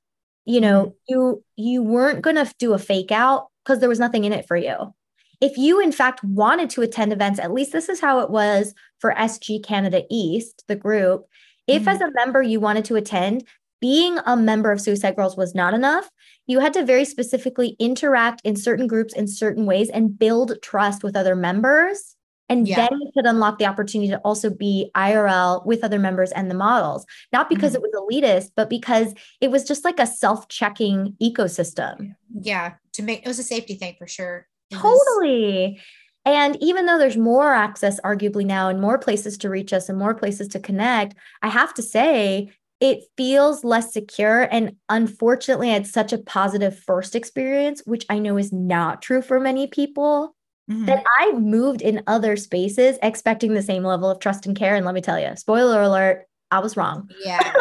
You 0.44 0.61
know 0.61 0.94
you 1.09 1.44
you 1.57 1.83
weren't 1.83 2.22
going 2.22 2.37
to 2.37 2.53
do 2.59 2.72
a 2.72 2.79
fake 2.79 3.12
out 3.12 3.46
because 3.64 3.79
there 3.79 3.88
was 3.88 4.01
nothing 4.01 4.25
in 4.25 4.33
it 4.33 4.46
for 4.46 4.57
you 4.57 4.92
if 5.40 5.57
you 5.59 5.81
in 5.81 5.92
fact 5.92 6.22
wanted 6.25 6.70
to 6.70 6.83
attend 6.83 7.12
events 7.12 7.38
at 7.38 7.53
least 7.53 7.72
this 7.72 7.88
is 7.88 8.01
how 8.01 8.20
it 8.20 8.31
was 8.31 8.75
for 8.99 9.12
sg 9.14 9.62
canada 9.64 10.03
east 10.11 10.64
the 10.68 10.77
group 10.77 11.27
if 11.66 11.85
Mhm. 11.85 11.88
as 11.94 12.01
a 12.01 12.11
member 12.12 12.42
you 12.42 12.61
wanted 12.61 12.85
to 12.87 12.96
attend 12.96 13.44
being 13.81 14.18
a 14.25 14.37
member 14.37 14.70
of 14.72 14.81
suicide 14.81 15.16
girls 15.16 15.37
was 15.37 15.55
not 15.55 15.75
enough 15.75 16.11
you 16.46 16.61
had 16.61 16.72
to 16.75 16.85
very 16.85 17.05
specifically 17.05 17.77
interact 17.79 18.40
in 18.44 18.57
certain 18.57 18.87
groups 18.87 19.12
in 19.14 19.27
certain 19.29 19.66
ways 19.66 19.90
and 19.90 20.18
build 20.18 20.61
trust 20.62 21.03
with 21.05 21.16
other 21.16 21.37
members 21.37 22.14
and 22.49 22.68
Yeah. 22.68 22.77
then 22.88 23.01
you 23.01 23.11
could 23.12 23.27
unlock 23.27 23.59
the 23.59 23.66
opportunity 23.66 24.09
to 24.12 24.18
also 24.18 24.51
be 24.51 24.88
IRL 24.94 25.64
with 25.66 25.83
other 25.83 25.99
members 25.99 26.31
and 26.31 26.49
the 26.49 26.55
models, 26.55 27.05
not 27.33 27.49
because 27.49 27.72
Mhm. 27.72 27.75
it 27.75 27.83
was 27.83 27.90
elitist, 27.92 28.53
but 28.55 28.70
because 28.70 29.14
it 29.40 29.51
was 29.51 29.64
just 29.64 29.85
like 29.85 29.99
a 29.99 30.07
self 30.07 30.46
checking 30.46 31.16
ecosystem. 31.20 32.14
Yeah. 32.40 32.75
To 32.92 33.03
make 33.03 33.22
it 33.22 33.27
was 33.27 33.40
a 33.40 33.42
safety 33.42 33.75
thing 33.75 33.96
for 33.99 34.07
sure. 34.07 34.46
Totally. 34.72 35.81
And 36.24 36.57
even 36.61 36.87
though 36.87 36.98
there's 36.98 37.16
more 37.16 37.52
access, 37.55 38.00
arguably 38.00 38.44
now, 38.44 38.68
and 38.68 38.81
more 38.81 38.98
places 38.98 39.38
to 39.38 39.48
reach 39.48 39.72
us 39.72 39.88
and 39.88 39.98
more 39.98 40.14
places 40.14 40.48
to 40.48 40.61
connect, 40.61 41.14
I 41.42 41.48
have 41.48 41.72
to 41.74 41.83
say, 41.83 42.50
it 42.81 43.05
feels 43.16 43.64
less 43.64 43.92
secure. 43.92 44.48
And 44.50 44.76
unfortunately, 44.88 45.70
I 45.70 45.74
had 45.74 45.87
such 45.87 46.12
a 46.12 46.18
positive 46.18 46.79
first 46.79 47.14
experience, 47.14 47.81
which 47.87 48.05
I 48.11 48.18
know 48.18 48.37
is 48.37 48.52
not 48.52 49.02
true 49.02 49.22
for 49.22 49.40
many 49.40 49.66
people. 49.66 50.35
Mhm. 50.68 50.87
that 50.87 51.05
I 51.20 51.31
moved 51.31 51.81
in 51.81 52.02
other 52.09 52.35
spaces 52.35 52.98
expecting 53.00 53.55
the 53.55 53.62
same 53.62 53.85
level 53.85 54.11
of 54.11 54.18
trust 54.18 54.46
and 54.46 54.57
care. 54.57 54.74
And 54.74 54.85
let 54.85 54.96
me 54.96 55.00
tell 55.00 55.16
you, 55.20 55.31
spoiler 55.37 55.81
alert, 55.81 56.26
I 56.50 56.59
was 56.59 56.76
wrong. 56.76 57.09
Yes. 57.24 57.55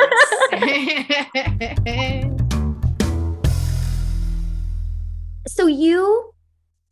So 5.47 5.67
you 5.67 6.33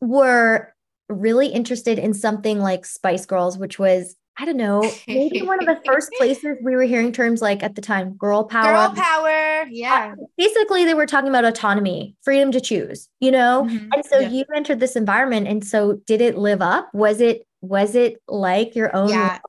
were 0.03 0.73
really 1.09 1.47
interested 1.47 1.99
in 1.99 2.13
something 2.13 2.59
like 2.59 2.85
Spice 2.85 3.25
Girls, 3.25 3.57
which 3.57 3.77
was, 3.79 4.15
I 4.37 4.45
don't 4.45 4.57
know, 4.57 4.91
maybe 5.07 5.41
one 5.41 5.59
of 5.59 5.65
the 5.65 5.81
first 5.85 6.11
places 6.17 6.57
we 6.63 6.75
were 6.75 6.83
hearing 6.83 7.11
terms 7.11 7.41
like 7.41 7.61
at 7.63 7.75
the 7.75 7.81
time, 7.81 8.13
girl 8.15 8.43
power. 8.45 8.87
Girl 8.89 8.93
power. 8.95 9.65
Yeah. 9.69 10.15
Basically, 10.37 10.85
they 10.85 10.93
were 10.93 11.05
talking 11.05 11.29
about 11.29 11.45
autonomy, 11.45 12.15
freedom 12.23 12.51
to 12.51 12.61
choose, 12.61 13.09
you 13.19 13.31
know? 13.31 13.67
Mhm. 13.69 13.89
And 13.93 14.05
so 14.05 14.19
Yeah. 14.19 14.29
you 14.29 14.45
entered 14.55 14.79
this 14.79 14.95
environment. 14.95 15.47
And 15.47 15.65
so 15.65 15.99
did 16.07 16.21
it 16.21 16.37
live 16.37 16.61
up? 16.61 16.89
Was 16.93 17.21
it 17.21 17.45
was 17.61 17.95
it 17.95 18.21
like 18.27 18.75
your 18.75 18.93
own 18.93 19.09
Yeah. 19.09 19.39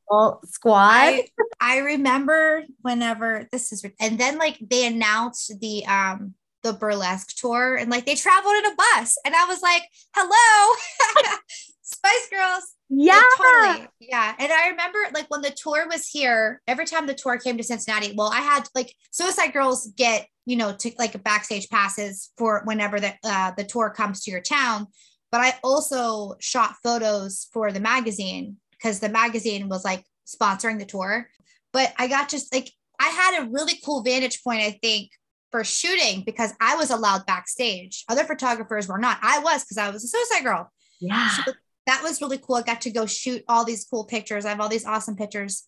squad? 0.44 0.78
I, 0.78 1.24
I 1.60 1.78
remember 1.78 2.62
whenever 2.82 3.48
this 3.50 3.72
is 3.72 3.84
and 3.98 4.20
then 4.20 4.38
like 4.38 4.56
they 4.60 4.86
announced 4.86 5.52
the 5.60 5.84
um 5.86 6.34
the 6.64 6.72
burlesque 6.72 7.36
tour 7.36 7.76
and 7.76 7.90
like 7.90 8.06
they 8.06 8.16
traveled 8.16 8.54
in 8.56 8.66
a 8.66 8.74
bus 8.74 9.16
and 9.24 9.36
I 9.36 9.44
was 9.44 9.62
like, 9.62 9.82
hello, 10.16 11.36
Spice 11.82 12.28
Girls. 12.30 12.74
yeah. 12.88 13.12
Like, 13.12 13.68
totally. 13.68 13.88
Yeah. 14.00 14.34
And 14.38 14.50
I 14.50 14.70
remember 14.70 14.98
like 15.14 15.30
when 15.30 15.42
the 15.42 15.50
tour 15.50 15.86
was 15.86 16.08
here, 16.08 16.62
every 16.66 16.86
time 16.86 17.06
the 17.06 17.14
tour 17.14 17.38
came 17.38 17.58
to 17.58 17.62
Cincinnati, 17.62 18.14
well, 18.16 18.32
I 18.32 18.40
had 18.40 18.66
like 18.74 18.94
Suicide 19.12 19.52
Girls 19.52 19.88
get, 19.94 20.26
you 20.46 20.56
know, 20.56 20.72
to 20.72 20.90
like 20.98 21.22
backstage 21.22 21.68
passes 21.68 22.30
for 22.38 22.62
whenever 22.64 22.98
the 22.98 23.12
uh, 23.22 23.52
the 23.56 23.64
tour 23.64 23.90
comes 23.90 24.24
to 24.24 24.30
your 24.30 24.40
town. 24.40 24.86
But 25.30 25.42
I 25.42 25.54
also 25.62 26.36
shot 26.40 26.76
photos 26.82 27.48
for 27.52 27.70
the 27.70 27.80
magazine 27.80 28.56
because 28.70 29.00
the 29.00 29.08
magazine 29.10 29.68
was 29.68 29.84
like 29.84 30.04
sponsoring 30.26 30.78
the 30.78 30.86
tour. 30.86 31.28
But 31.72 31.92
I 31.98 32.08
got 32.08 32.30
just 32.30 32.52
like 32.54 32.70
I 32.98 33.08
had 33.08 33.42
a 33.42 33.50
really 33.50 33.78
cool 33.84 34.02
vantage 34.02 34.42
point, 34.42 34.62
I 34.62 34.78
think, 34.82 35.10
for 35.54 35.62
shooting 35.62 36.24
because 36.26 36.52
I 36.60 36.74
was 36.74 36.90
allowed 36.90 37.26
backstage. 37.26 38.04
Other 38.08 38.24
photographers 38.24 38.88
were 38.88 38.98
not. 38.98 39.18
I 39.22 39.38
was 39.38 39.62
because 39.62 39.78
I 39.78 39.88
was 39.88 40.02
a 40.02 40.08
suicide 40.08 40.42
girl. 40.42 40.68
Yeah. 40.98 41.28
So 41.28 41.52
that 41.86 42.02
was 42.02 42.20
really 42.20 42.38
cool. 42.38 42.56
I 42.56 42.62
got 42.62 42.80
to 42.80 42.90
go 42.90 43.06
shoot 43.06 43.44
all 43.46 43.64
these 43.64 43.84
cool 43.84 44.04
pictures. 44.04 44.44
I 44.44 44.48
have 44.48 44.60
all 44.60 44.68
these 44.68 44.84
awesome 44.84 45.14
pictures. 45.14 45.62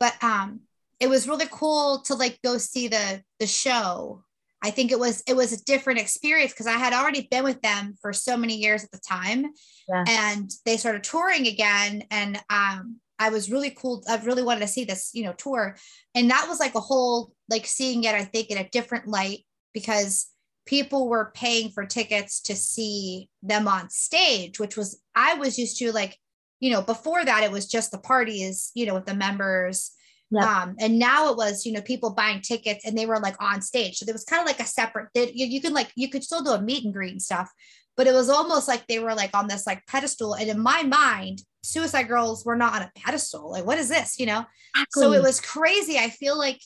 But 0.00 0.14
um 0.24 0.60
it 0.98 1.10
was 1.10 1.28
really 1.28 1.44
cool 1.50 2.00
to 2.06 2.14
like 2.14 2.38
go 2.42 2.56
see 2.56 2.88
the 2.88 3.22
the 3.38 3.46
show. 3.46 4.24
I 4.62 4.70
think 4.70 4.92
it 4.92 4.98
was 4.98 5.22
it 5.26 5.36
was 5.36 5.52
a 5.52 5.62
different 5.66 6.00
experience 6.00 6.52
because 6.52 6.66
I 6.66 6.78
had 6.78 6.94
already 6.94 7.28
been 7.30 7.44
with 7.44 7.60
them 7.60 7.96
for 8.00 8.14
so 8.14 8.34
many 8.34 8.56
years 8.56 8.82
at 8.82 8.90
the 8.92 9.00
time. 9.06 9.44
Yeah. 9.90 10.04
And 10.08 10.50
they 10.64 10.78
started 10.78 11.04
touring 11.04 11.46
again 11.46 12.04
and 12.10 12.40
um 12.48 12.96
I 13.18 13.30
was 13.30 13.50
really 13.50 13.70
cool. 13.70 14.02
I 14.08 14.16
really 14.18 14.42
wanted 14.42 14.60
to 14.60 14.68
see 14.68 14.84
this, 14.84 15.10
you 15.12 15.24
know, 15.24 15.32
tour. 15.32 15.76
And 16.14 16.30
that 16.30 16.46
was 16.48 16.60
like 16.60 16.74
a 16.74 16.80
whole 16.80 17.32
like 17.48 17.66
seeing 17.66 18.04
it 18.04 18.14
I 18.14 18.24
think 18.24 18.50
in 18.50 18.58
a 18.58 18.68
different 18.68 19.08
light 19.08 19.44
because 19.74 20.26
people 20.66 21.08
were 21.08 21.32
paying 21.34 21.70
for 21.70 21.86
tickets 21.86 22.40
to 22.42 22.54
see 22.54 23.28
them 23.42 23.66
on 23.66 23.88
stage, 23.88 24.60
which 24.60 24.76
was 24.76 25.00
I 25.14 25.34
was 25.34 25.58
used 25.58 25.78
to 25.78 25.92
like, 25.92 26.16
you 26.60 26.70
know, 26.70 26.82
before 26.82 27.24
that 27.24 27.42
it 27.42 27.50
was 27.50 27.66
just 27.66 27.90
the 27.90 27.98
parties, 27.98 28.70
you 28.74 28.86
know, 28.86 28.94
with 28.94 29.06
the 29.06 29.14
members. 29.14 29.92
Yep. 30.30 30.44
Um, 30.44 30.76
and 30.78 30.98
now 30.98 31.30
it 31.30 31.38
was, 31.38 31.64
you 31.64 31.72
know, 31.72 31.80
people 31.80 32.10
buying 32.10 32.42
tickets 32.42 32.84
and 32.84 32.96
they 32.96 33.06
were 33.06 33.18
like 33.18 33.36
on 33.40 33.62
stage. 33.62 33.96
So 33.96 34.04
there 34.04 34.14
was 34.14 34.24
kind 34.24 34.42
of 34.42 34.46
like 34.46 34.60
a 34.60 34.66
separate, 34.66 35.08
they, 35.14 35.32
you, 35.32 35.46
you 35.46 35.60
can 35.62 35.72
like, 35.72 35.90
you 35.96 36.10
could 36.10 36.22
still 36.22 36.42
do 36.42 36.50
a 36.50 36.60
meet 36.60 36.84
and 36.84 36.92
greet 36.92 37.12
and 37.12 37.22
stuff, 37.22 37.50
but 37.96 38.06
it 38.06 38.12
was 38.12 38.28
almost 38.28 38.68
like 38.68 38.86
they 38.86 38.98
were 38.98 39.14
like 39.14 39.34
on 39.34 39.48
this 39.48 39.66
like 39.66 39.86
pedestal. 39.86 40.34
And 40.34 40.50
in 40.50 40.60
my 40.60 40.82
mind, 40.82 41.42
Suicide 41.62 42.08
Girls 42.08 42.44
were 42.44 42.56
not 42.56 42.74
on 42.74 42.82
a 42.82 42.92
pedestal. 42.96 43.50
Like, 43.50 43.66
what 43.66 43.78
is 43.78 43.88
this? 43.88 44.18
You 44.18 44.26
know? 44.26 44.44
So 44.90 45.12
it 45.12 45.22
was 45.22 45.40
crazy. 45.40 45.98
I 45.98 46.08
feel 46.08 46.38
like 46.38 46.60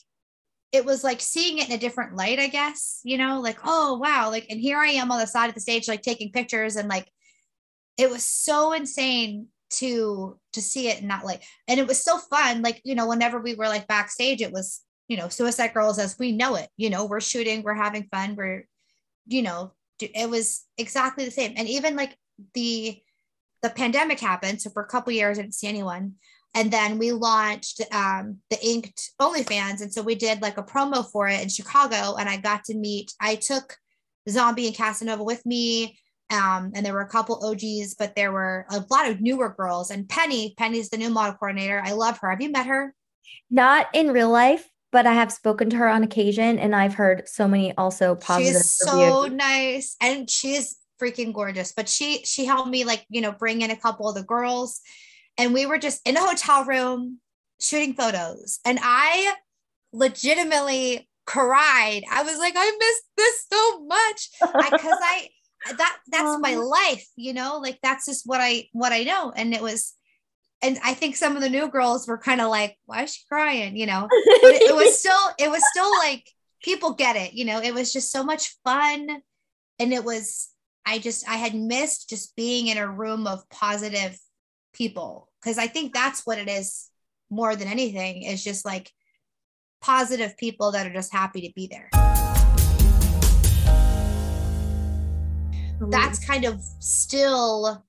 it 0.71 0.85
was 0.85 1.03
like 1.03 1.21
seeing 1.21 1.59
it 1.59 1.69
in 1.69 1.75
a 1.75 1.79
different 1.79 2.15
light, 2.15 2.39
I 2.39 2.47
guess, 2.47 2.99
you 3.03 3.17
know, 3.17 3.39
like, 3.41 3.59
oh, 3.63 3.99
wow. 3.99 4.29
Like, 4.31 4.47
and 4.49 4.59
here 4.59 4.77
I 4.77 4.87
am 4.87 5.11
on 5.11 5.19
the 5.19 5.27
side 5.27 5.47
of 5.47 5.53
the 5.53 5.61
stage, 5.61 5.87
like 5.87 6.01
taking 6.01 6.31
pictures 6.31 6.75
and 6.75 6.89
like, 6.89 7.07
it 7.97 8.09
was 8.09 8.25
so 8.25 8.73
insane 8.73 9.47
to 9.69 10.39
to 10.53 10.61
see 10.61 10.87
it 10.87 11.01
in 11.01 11.07
that 11.07 11.25
light 11.25 11.43
and 11.67 11.79
it 11.79 11.87
was 11.87 12.03
so 12.03 12.17
fun 12.17 12.61
like 12.61 12.79
you 12.83 12.93
know 12.93 13.07
whenever 13.07 13.39
we 13.39 13.55
were 13.55 13.67
like 13.67 13.87
backstage 13.87 14.39
it 14.39 14.51
was 14.51 14.81
you 15.07 15.17
know 15.17 15.29
suicide 15.29 15.73
girls 15.73 15.97
as 15.97 16.17
we 16.19 16.31
know 16.31 16.55
it 16.55 16.69
you 16.77 16.91
know 16.91 17.05
we're 17.05 17.19
shooting 17.19 17.63
we're 17.63 17.73
having 17.73 18.07
fun 18.11 18.35
we're 18.35 18.67
you 19.25 19.41
know 19.41 19.71
it 19.99 20.29
was 20.29 20.65
exactly 20.77 21.25
the 21.25 21.31
same 21.31 21.53
and 21.55 21.67
even 21.67 21.95
like 21.95 22.15
the 22.53 23.01
the 23.63 23.69
pandemic 23.71 24.19
happened 24.19 24.61
so 24.61 24.69
for 24.69 24.83
a 24.83 24.87
couple 24.87 25.11
years 25.11 25.39
i 25.39 25.41
didn't 25.41 25.55
see 25.55 25.67
anyone 25.67 26.13
and 26.55 26.71
then 26.71 26.99
we 26.99 27.11
launched 27.11 27.81
um, 27.91 28.37
the 28.49 28.63
inked 28.63 29.11
OnlyFans, 29.19 29.81
and 29.81 29.91
so 29.91 30.03
we 30.03 30.15
did 30.15 30.41
like 30.41 30.57
a 30.57 30.63
promo 30.63 31.09
for 31.09 31.27
it 31.27 31.41
in 31.41 31.49
Chicago, 31.49 32.15
and 32.15 32.29
I 32.29 32.37
got 32.37 32.63
to 32.65 32.75
meet. 32.75 33.11
I 33.19 33.35
took 33.35 33.75
Zombie 34.29 34.67
and 34.67 34.75
Casanova 34.75 35.23
with 35.23 35.43
me, 35.45 35.97
um, 36.29 36.71
and 36.75 36.85
there 36.85 36.93
were 36.93 37.01
a 37.01 37.09
couple 37.09 37.43
OGs, 37.43 37.95
but 37.95 38.15
there 38.15 38.31
were 38.31 38.65
a 38.69 38.83
lot 38.91 39.09
of 39.09 39.19
newer 39.19 39.49
girls. 39.49 39.89
And 39.89 40.07
Penny, 40.07 40.53
Penny's 40.57 40.89
the 40.89 40.97
new 40.97 41.09
model 41.09 41.35
coordinator. 41.35 41.81
I 41.83 41.93
love 41.93 42.19
her. 42.19 42.29
Have 42.29 42.41
you 42.41 42.51
met 42.51 42.67
her? 42.67 42.93
Not 43.49 43.87
in 43.93 44.11
real 44.11 44.29
life, 44.29 44.67
but 44.91 45.07
I 45.07 45.13
have 45.13 45.31
spoken 45.31 45.69
to 45.71 45.77
her 45.77 45.87
on 45.87 46.03
occasion 46.03 46.59
and 46.59 46.75
I've 46.75 46.95
heard 46.95 47.27
so 47.27 47.47
many 47.47 47.75
also 47.77 48.15
positive 48.15 48.61
She's 48.61 48.73
so 48.73 49.23
reviews. 49.23 49.37
nice, 49.37 49.95
and 50.01 50.29
she's 50.29 50.75
freaking 51.01 51.33
gorgeous. 51.33 51.73
But 51.73 51.89
she 51.89 52.23
she 52.25 52.45
helped 52.45 52.69
me 52.69 52.83
like 52.83 53.05
you 53.09 53.21
know 53.21 53.31
bring 53.31 53.61
in 53.61 53.71
a 53.71 53.77
couple 53.77 54.07
of 54.07 54.15
the 54.15 54.23
girls, 54.23 54.81
and 55.37 55.53
we 55.53 55.65
were 55.65 55.77
just 55.77 56.01
in 56.07 56.17
a 56.17 56.25
hotel 56.25 56.65
room 56.65 57.19
shooting 57.59 57.93
photos, 57.93 58.59
and 58.65 58.79
I 58.81 59.33
legitimately 59.93 61.07
cried. 61.25 62.03
I 62.11 62.23
was 62.23 62.37
like, 62.37 62.55
I 62.57 62.71
missed 62.77 63.03
this 63.15 63.45
so 63.51 63.85
much. 63.85 64.29
Because 64.41 64.97
I 65.01 65.29
that 65.77 65.97
that's 66.07 66.39
my 66.41 66.55
Um, 66.55 66.65
life 66.65 67.05
you 67.15 67.33
know? 67.33 67.59
Like 67.59 67.79
that's 67.81 68.05
just 68.05 68.23
what 68.25 68.41
i 68.41 68.67
what 68.73 68.91
i 68.91 69.03
know. 69.03 69.31
And 69.35 69.53
it 69.53 69.61
was 69.61 69.93
and 70.61 70.77
i 70.83 70.93
think 70.93 71.15
some 71.15 71.35
of 71.35 71.41
the 71.41 71.49
new 71.49 71.69
girls 71.69 72.07
were 72.07 72.17
kind 72.17 72.41
of 72.41 72.49
like 72.49 72.77
why 72.85 73.03
is 73.03 73.13
she 73.13 73.23
crying? 73.29 73.77
You 73.77 73.85
know? 73.85 74.07
But 74.09 74.51
it, 74.51 74.63
it 74.63 74.75
was 74.75 74.99
still 74.99 75.29
it 75.39 75.49
was 75.49 75.63
still 75.71 75.91
like 75.99 76.27
people 76.61 76.93
get 76.93 77.15
it 77.15 77.33
you 77.33 77.45
know? 77.45 77.61
It 77.61 77.73
was 77.73 77.93
just 77.93 78.11
so 78.11 78.23
much 78.23 78.55
fun. 78.63 79.21
And 79.79 79.93
it 79.93 80.03
was 80.03 80.49
I 80.85 80.99
just 80.99 81.27
I 81.27 81.35
had 81.35 81.55
missed 81.55 82.09
just 82.09 82.35
being 82.35 82.67
in 82.67 82.77
a 82.77 82.89
room 82.89 83.25
of 83.25 83.49
positive 83.49 84.19
people 84.73 85.29
because 85.41 85.57
I 85.57 85.67
think 85.67 85.93
that's 85.93 86.25
what 86.25 86.39
it 86.39 86.49
is 86.49 86.89
more 87.29 87.55
than 87.55 87.69
anything 87.69 88.23
is 88.23 88.43
just 88.43 88.65
like 88.65 88.91
positive 89.81 90.35
people 90.37 90.71
that 90.73 90.85
are 90.85 90.93
just 90.93 91.13
happy 91.13 91.47
to 91.47 91.53
be 91.55 91.67
there. 91.67 91.89
Mm-hmm. 95.79 95.89
That's 95.89 96.25
kind 96.25 96.43
of 96.45 96.61
still 96.79 97.85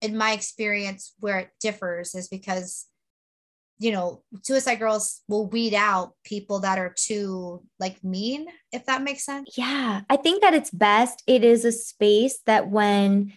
in 0.00 0.16
my 0.16 0.32
experience 0.32 1.14
where 1.18 1.38
it 1.40 1.50
differs 1.60 2.14
is 2.14 2.28
because 2.28 2.86
you 3.78 3.92
know 3.92 4.22
suicide 4.42 4.78
girls 4.78 5.22
will 5.28 5.46
weed 5.48 5.74
out 5.74 6.12
people 6.24 6.60
that 6.60 6.78
are 6.78 6.94
too 6.96 7.62
like 7.78 8.02
mean 8.02 8.46
if 8.72 8.86
that 8.86 9.02
makes 9.02 9.24
sense 9.24 9.56
yeah 9.56 10.00
i 10.08 10.16
think 10.16 10.42
that 10.42 10.54
it's 10.54 10.70
best 10.70 11.22
it 11.26 11.44
is 11.44 11.64
a 11.64 11.72
space 11.72 12.38
that 12.46 12.70
when 12.70 13.32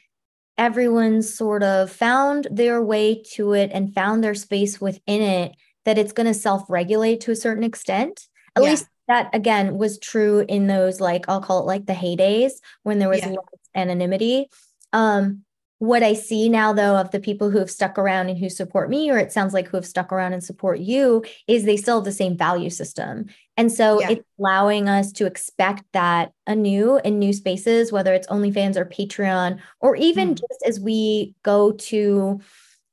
everyone 0.58 1.22
sort 1.22 1.64
of 1.64 1.90
found 1.90 2.48
their 2.52 2.82
way 2.82 3.22
to 3.34 3.54
it 3.54 3.70
and 3.74 3.94
found 3.94 4.24
their 4.24 4.36
space 4.36 4.80
within 4.80 5.22
it 5.22 5.56
that 5.86 5.98
it's 5.98 6.14
going 6.14 6.28
to 6.28 6.34
self-regulate 6.34 7.22
to 7.22 7.32
a 7.32 7.36
certain 7.36 7.64
extent 7.64 8.28
at 8.56 8.64
yeah. 8.64 8.70
least 8.70 8.88
that 9.08 9.30
again 9.34 9.78
was 9.78 10.00
true 10.00 10.46
in 10.48 10.68
those 10.68 11.02
like 11.02 11.26
i'll 11.28 11.42
call 11.42 11.60
it 11.60 11.66
like 11.66 11.86
the 11.86 11.94
heydays 11.94 12.54
when 12.84 13.00
there 13.00 13.10
was 13.10 13.20
yeah. 13.20 13.36
anonymity 13.76 14.48
um 14.94 15.44
what 15.80 16.04
I 16.04 16.14
see 16.14 16.50
now, 16.50 16.74
though, 16.74 16.98
of 16.98 17.12
the 17.12 17.22
people 17.22 17.50
who 17.50 17.58
have 17.58 17.72
stuck 17.72 17.98
around 17.98 18.30
and 18.30 18.38
who 18.38 18.50
support 18.50 18.90
me, 18.90 19.10
or 19.10 19.18
it 19.18 19.32
sounds 19.32 19.54
like 19.54 19.70
who 19.70 19.78
have 19.78 19.86
stuck 19.86 20.12
around 20.12 20.34
and 20.34 20.44
support 20.44 20.80
you, 20.80 21.24
is 21.48 21.64
they 21.64 21.78
still 21.78 21.98
have 21.98 22.06
the 22.06 22.12
same 22.12 22.38
value 22.38 22.70
system. 22.70 23.28
And 23.56 23.72
so 23.72 24.02
yeah. 24.02 24.12
it's 24.12 24.26
allowing 24.38 24.90
us 24.90 25.14
to 25.14 25.26
expect 25.26 25.84
that 25.94 26.34
anew 26.46 26.98
in 26.98 27.18
new 27.18 27.32
spaces, 27.32 27.92
whether 27.92 28.14
it's 28.14 28.28
OnlyFans 28.28 28.76
or 28.76 28.86
Patreon, 28.86 29.60
or 29.80 29.96
even 29.96 30.36
mm. 30.36 30.40
just 30.40 30.64
as 30.66 30.80
we 30.82 31.34
go 31.44 31.72
to 31.72 32.42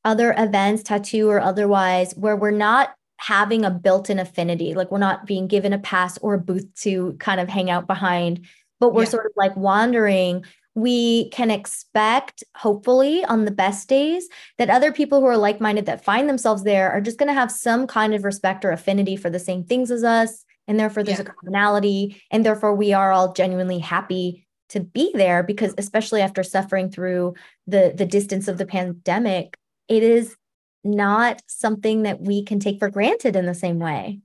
other 0.04 0.32
events, 0.38 0.84
tattoo 0.84 1.28
or 1.28 1.40
otherwise, 1.40 2.14
where 2.14 2.36
we're 2.36 2.52
not 2.52 2.94
having 3.18 3.64
a 3.64 3.70
built 3.70 4.10
in 4.10 4.20
affinity, 4.20 4.74
like 4.74 4.92
we're 4.92 4.98
not 4.98 5.26
being 5.26 5.48
given 5.48 5.72
a 5.72 5.78
pass 5.78 6.18
or 6.18 6.34
a 6.34 6.38
booth 6.38 6.72
to 6.82 7.14
kind 7.14 7.40
of 7.40 7.48
hang 7.48 7.68
out 7.68 7.88
behind, 7.88 8.46
but 8.78 8.94
we're 8.94 9.02
yeah. 9.02 9.08
sort 9.08 9.26
of 9.26 9.32
like 9.36 9.56
wandering 9.56 10.44
we 10.76 11.30
can 11.30 11.50
expect, 11.50 12.44
hopefully, 12.54 13.24
on 13.24 13.46
the 13.46 13.50
best 13.50 13.88
days, 13.88 14.28
that 14.58 14.68
other 14.68 14.92
people 14.92 15.20
who 15.20 15.26
are 15.26 15.38
like 15.38 15.58
minded 15.58 15.86
that 15.86 16.04
find 16.04 16.28
themselves 16.28 16.64
there 16.64 16.92
are 16.92 17.00
just 17.00 17.18
going 17.18 17.28
to 17.28 17.34
have 17.34 17.50
some 17.50 17.86
kind 17.86 18.14
of 18.14 18.24
respect 18.24 18.62
or 18.62 18.70
affinity 18.70 19.16
for 19.16 19.30
the 19.30 19.38
same 19.38 19.64
things 19.64 19.90
as 19.90 20.04
us. 20.04 20.44
And 20.68 20.78
therefore, 20.78 21.02
there's 21.02 21.18
yeah. 21.18 21.24
a 21.24 21.32
commonality. 21.32 22.22
And 22.30 22.44
therefore, 22.44 22.74
we 22.74 22.92
are 22.92 23.10
all 23.10 23.32
genuinely 23.32 23.78
happy 23.78 24.46
to 24.68 24.80
be 24.80 25.10
there 25.14 25.42
because, 25.42 25.72
especially 25.78 26.20
after 26.20 26.42
suffering 26.42 26.90
through 26.90 27.34
the, 27.66 27.94
the 27.96 28.04
distance 28.04 28.46
of 28.46 28.58
the 28.58 28.66
pandemic, 28.66 29.56
it 29.88 30.02
is 30.02 30.36
not 30.84 31.40
something 31.46 32.02
that 32.02 32.20
we 32.20 32.44
can 32.44 32.60
take 32.60 32.80
for 32.80 32.90
granted 32.90 33.34
in 33.34 33.46
the 33.46 33.54
same 33.54 33.78
way. 33.78 34.20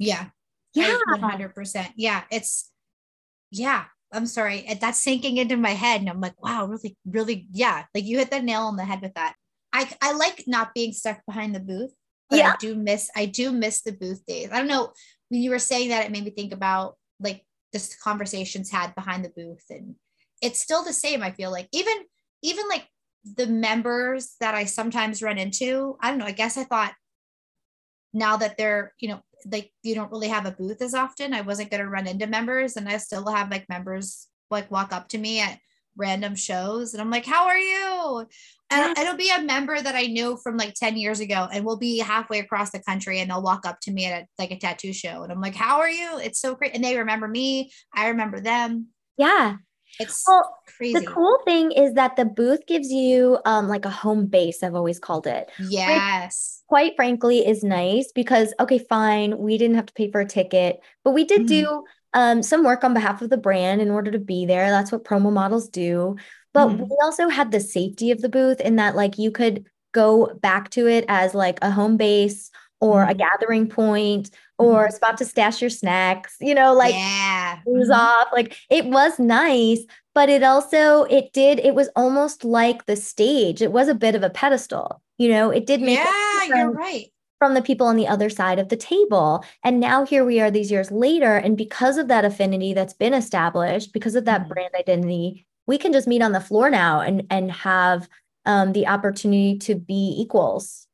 Yeah. 0.00 0.26
Yeah. 0.74 0.98
100%. 1.14 1.92
Yeah. 1.94 2.22
It's, 2.32 2.70
yeah. 3.52 3.84
I'm 4.12 4.26
sorry, 4.26 4.66
that's 4.80 5.02
sinking 5.02 5.38
into 5.38 5.56
my 5.56 5.70
head. 5.70 6.00
And 6.00 6.10
I'm 6.10 6.20
like, 6.20 6.40
wow, 6.42 6.66
really, 6.66 6.96
really, 7.06 7.46
yeah. 7.50 7.84
Like 7.94 8.04
you 8.04 8.18
hit 8.18 8.30
the 8.30 8.42
nail 8.42 8.62
on 8.62 8.76
the 8.76 8.84
head 8.84 9.00
with 9.00 9.14
that. 9.14 9.34
I, 9.72 9.88
I 10.02 10.12
like 10.12 10.44
not 10.46 10.74
being 10.74 10.92
stuck 10.92 11.20
behind 11.26 11.54
the 11.54 11.60
booth, 11.60 11.92
but 12.28 12.38
yeah. 12.38 12.52
I 12.52 12.56
do 12.58 12.74
miss, 12.74 13.10
I 13.16 13.26
do 13.26 13.52
miss 13.52 13.82
the 13.82 13.92
booth 13.92 14.24
days. 14.26 14.50
I 14.52 14.58
don't 14.58 14.68
know. 14.68 14.92
When 15.30 15.40
you 15.40 15.50
were 15.50 15.58
saying 15.58 15.88
that, 15.88 16.04
it 16.04 16.12
made 16.12 16.24
me 16.24 16.30
think 16.30 16.52
about 16.52 16.96
like 17.20 17.42
just 17.72 18.00
conversations 18.00 18.70
had 18.70 18.94
behind 18.94 19.24
the 19.24 19.32
booth. 19.34 19.64
And 19.70 19.94
it's 20.42 20.60
still 20.60 20.84
the 20.84 20.92
same. 20.92 21.22
I 21.22 21.30
feel 21.30 21.50
like 21.50 21.68
even, 21.72 21.94
even 22.42 22.68
like 22.68 22.86
the 23.24 23.46
members 23.46 24.34
that 24.40 24.54
I 24.54 24.66
sometimes 24.66 25.22
run 25.22 25.38
into, 25.38 25.96
I 26.02 26.10
don't 26.10 26.18
know, 26.18 26.26
I 26.26 26.32
guess 26.32 26.58
I 26.58 26.64
thought 26.64 26.92
now 28.12 28.36
that 28.36 28.56
they're, 28.56 28.92
you 28.98 29.08
know, 29.08 29.20
like 29.50 29.72
you 29.82 29.94
don't 29.94 30.10
really 30.12 30.28
have 30.28 30.46
a 30.46 30.52
booth 30.52 30.82
as 30.82 30.94
often. 30.94 31.34
I 31.34 31.40
wasn't 31.40 31.70
going 31.70 31.82
to 31.82 31.88
run 31.88 32.06
into 32.06 32.26
members, 32.26 32.76
and 32.76 32.88
I 32.88 32.98
still 32.98 33.28
have 33.30 33.50
like 33.50 33.68
members 33.68 34.28
like 34.50 34.70
walk 34.70 34.92
up 34.92 35.08
to 35.08 35.18
me 35.18 35.40
at 35.40 35.58
random 35.96 36.34
shows, 36.34 36.94
and 36.94 37.00
I'm 37.00 37.10
like, 37.10 37.26
"How 37.26 37.46
are 37.46 37.58
you?" 37.58 38.26
And 38.70 38.96
it'll 38.96 39.16
be 39.16 39.30
a 39.30 39.42
member 39.42 39.78
that 39.80 39.94
I 39.94 40.06
knew 40.06 40.38
from 40.42 40.56
like 40.56 40.74
10 40.74 40.96
years 40.96 41.20
ago, 41.20 41.48
and 41.52 41.64
we'll 41.64 41.76
be 41.76 41.98
halfway 41.98 42.38
across 42.38 42.70
the 42.70 42.82
country, 42.82 43.20
and 43.20 43.30
they'll 43.30 43.42
walk 43.42 43.66
up 43.66 43.80
to 43.82 43.90
me 43.90 44.06
at 44.06 44.22
a, 44.22 44.26
like 44.38 44.50
a 44.50 44.58
tattoo 44.58 44.92
show, 44.92 45.22
and 45.22 45.32
I'm 45.32 45.40
like, 45.40 45.54
"How 45.54 45.80
are 45.80 45.90
you?" 45.90 46.18
It's 46.18 46.40
so 46.40 46.54
great, 46.54 46.74
and 46.74 46.84
they 46.84 46.96
remember 46.96 47.28
me. 47.28 47.72
I 47.94 48.08
remember 48.08 48.40
them. 48.40 48.88
Yeah, 49.16 49.56
it's 49.98 50.24
well, 50.26 50.58
crazy. 50.76 50.98
The 50.98 51.06
cool 51.06 51.38
thing 51.44 51.72
is 51.72 51.94
that 51.94 52.16
the 52.16 52.24
booth 52.24 52.66
gives 52.66 52.90
you 52.90 53.38
um 53.44 53.68
like 53.68 53.84
a 53.84 53.90
home 53.90 54.26
base, 54.26 54.62
I've 54.62 54.74
always 54.74 54.98
called 54.98 55.26
it. 55.26 55.50
Yes. 55.58 56.62
quite 56.68 56.96
frankly 56.96 57.46
is 57.46 57.62
nice 57.62 58.10
because 58.14 58.54
okay, 58.58 58.78
fine, 58.78 59.38
we 59.38 59.58
didn't 59.58 59.76
have 59.76 59.86
to 59.86 59.92
pay 59.94 60.10
for 60.10 60.20
a 60.20 60.26
ticket, 60.26 60.80
but 61.04 61.12
we 61.12 61.24
did 61.24 61.42
mm 61.42 61.48
do 61.48 61.84
um 62.14 62.42
some 62.42 62.62
work 62.62 62.84
on 62.84 62.92
behalf 62.92 63.22
of 63.22 63.30
the 63.30 63.38
brand 63.38 63.80
in 63.80 63.90
order 63.90 64.10
to 64.10 64.18
be 64.18 64.44
there. 64.46 64.70
That's 64.70 64.92
what 64.92 65.04
promo 65.04 65.32
models 65.32 65.68
do. 65.68 66.16
But 66.52 66.68
mm 66.68 66.78
we 66.78 66.96
also 67.02 67.28
had 67.28 67.50
the 67.50 67.60
safety 67.60 68.10
of 68.10 68.20
the 68.20 68.28
booth 68.28 68.60
in 68.60 68.76
that 68.76 68.96
like 68.96 69.18
you 69.18 69.30
could 69.30 69.66
go 69.92 70.34
back 70.40 70.70
to 70.70 70.86
it 70.88 71.04
as 71.08 71.34
like 71.34 71.58
a 71.62 71.70
home 71.70 71.96
base 71.96 72.50
or 72.82 73.04
a 73.04 73.06
mm-hmm. 73.06 73.18
gathering 73.18 73.68
point 73.68 74.30
or 74.58 74.84
a 74.84 74.88
mm-hmm. 74.88 74.96
spot 74.96 75.16
to 75.16 75.24
stash 75.24 75.60
your 75.60 75.70
snacks, 75.70 76.36
you 76.40 76.52
know, 76.52 76.74
like 76.74 76.92
yeah. 76.92 77.60
mm-hmm. 77.66 77.92
off. 77.92 78.26
Like 78.32 78.58
it 78.68 78.86
was 78.86 79.18
nice, 79.20 79.80
but 80.14 80.28
it 80.28 80.42
also 80.42 81.04
it 81.04 81.32
did 81.32 81.60
it 81.60 81.76
was 81.76 81.88
almost 81.94 82.44
like 82.44 82.84
the 82.86 82.96
stage. 82.96 83.62
It 83.62 83.72
was 83.72 83.88
a 83.88 83.94
bit 83.94 84.16
of 84.16 84.24
a 84.24 84.30
pedestal. 84.30 85.00
You 85.16 85.28
know, 85.28 85.50
it 85.50 85.64
did 85.64 85.80
make 85.80 86.00
Yeah, 86.00 86.44
you're 86.48 86.72
right. 86.72 87.06
From 87.38 87.54
the 87.54 87.62
people 87.62 87.86
on 87.86 87.96
the 87.96 88.08
other 88.08 88.28
side 88.28 88.58
of 88.58 88.68
the 88.68 88.76
table. 88.76 89.44
And 89.64 89.80
now 89.80 90.04
here 90.04 90.24
we 90.24 90.40
are 90.40 90.50
these 90.50 90.70
years 90.70 90.90
later 90.90 91.36
and 91.36 91.56
because 91.56 91.98
of 91.98 92.08
that 92.08 92.24
affinity 92.24 92.74
that's 92.74 92.94
been 92.94 93.14
established, 93.14 93.92
because 93.92 94.16
of 94.16 94.24
that 94.24 94.42
mm-hmm. 94.42 94.52
brand 94.52 94.74
identity, 94.76 95.46
we 95.68 95.78
can 95.78 95.92
just 95.92 96.08
meet 96.08 96.22
on 96.22 96.32
the 96.32 96.40
floor 96.40 96.68
now 96.68 97.00
and 97.00 97.22
and 97.30 97.52
have 97.52 98.08
um 98.44 98.72
the 98.72 98.88
opportunity 98.88 99.56
to 99.58 99.76
be 99.76 100.16
equals. 100.18 100.88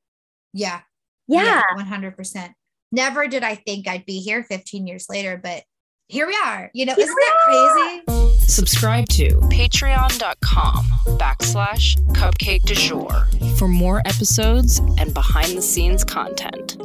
Yeah. 0.52 0.80
Yeah. 1.28 1.62
yeah 1.76 1.84
100% 1.84 2.52
never 2.92 3.26
did 3.28 3.42
I 3.42 3.54
think 3.54 3.88
I'd 3.88 4.06
be 4.06 4.20
here 4.20 4.42
15 4.42 4.86
years 4.86 5.06
later, 5.08 5.38
but 5.42 5.62
here 6.08 6.26
we 6.26 6.36
are. 6.44 6.70
You 6.72 6.86
know, 6.86 6.94
here 6.94 7.04
isn't 7.04 7.16
that 7.16 8.02
crazy? 8.06 8.38
Subscribe 8.40 9.06
to 9.10 9.28
patreon.com 9.50 10.84
backslash 11.18 11.98
cupcake 12.12 12.62
du 12.62 12.74
jour 12.74 13.28
for 13.56 13.68
more 13.68 14.00
episodes 14.06 14.78
and 14.98 15.12
behind 15.12 15.56
the 15.56 15.62
scenes 15.62 16.04
content. 16.04 16.76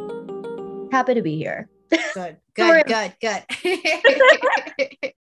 Happy 0.91 1.13
to 1.13 1.21
be 1.21 1.37
here. 1.37 1.69
Good, 2.13 2.37
good, 2.55 2.85
good, 2.85 3.13
good. 3.21 4.97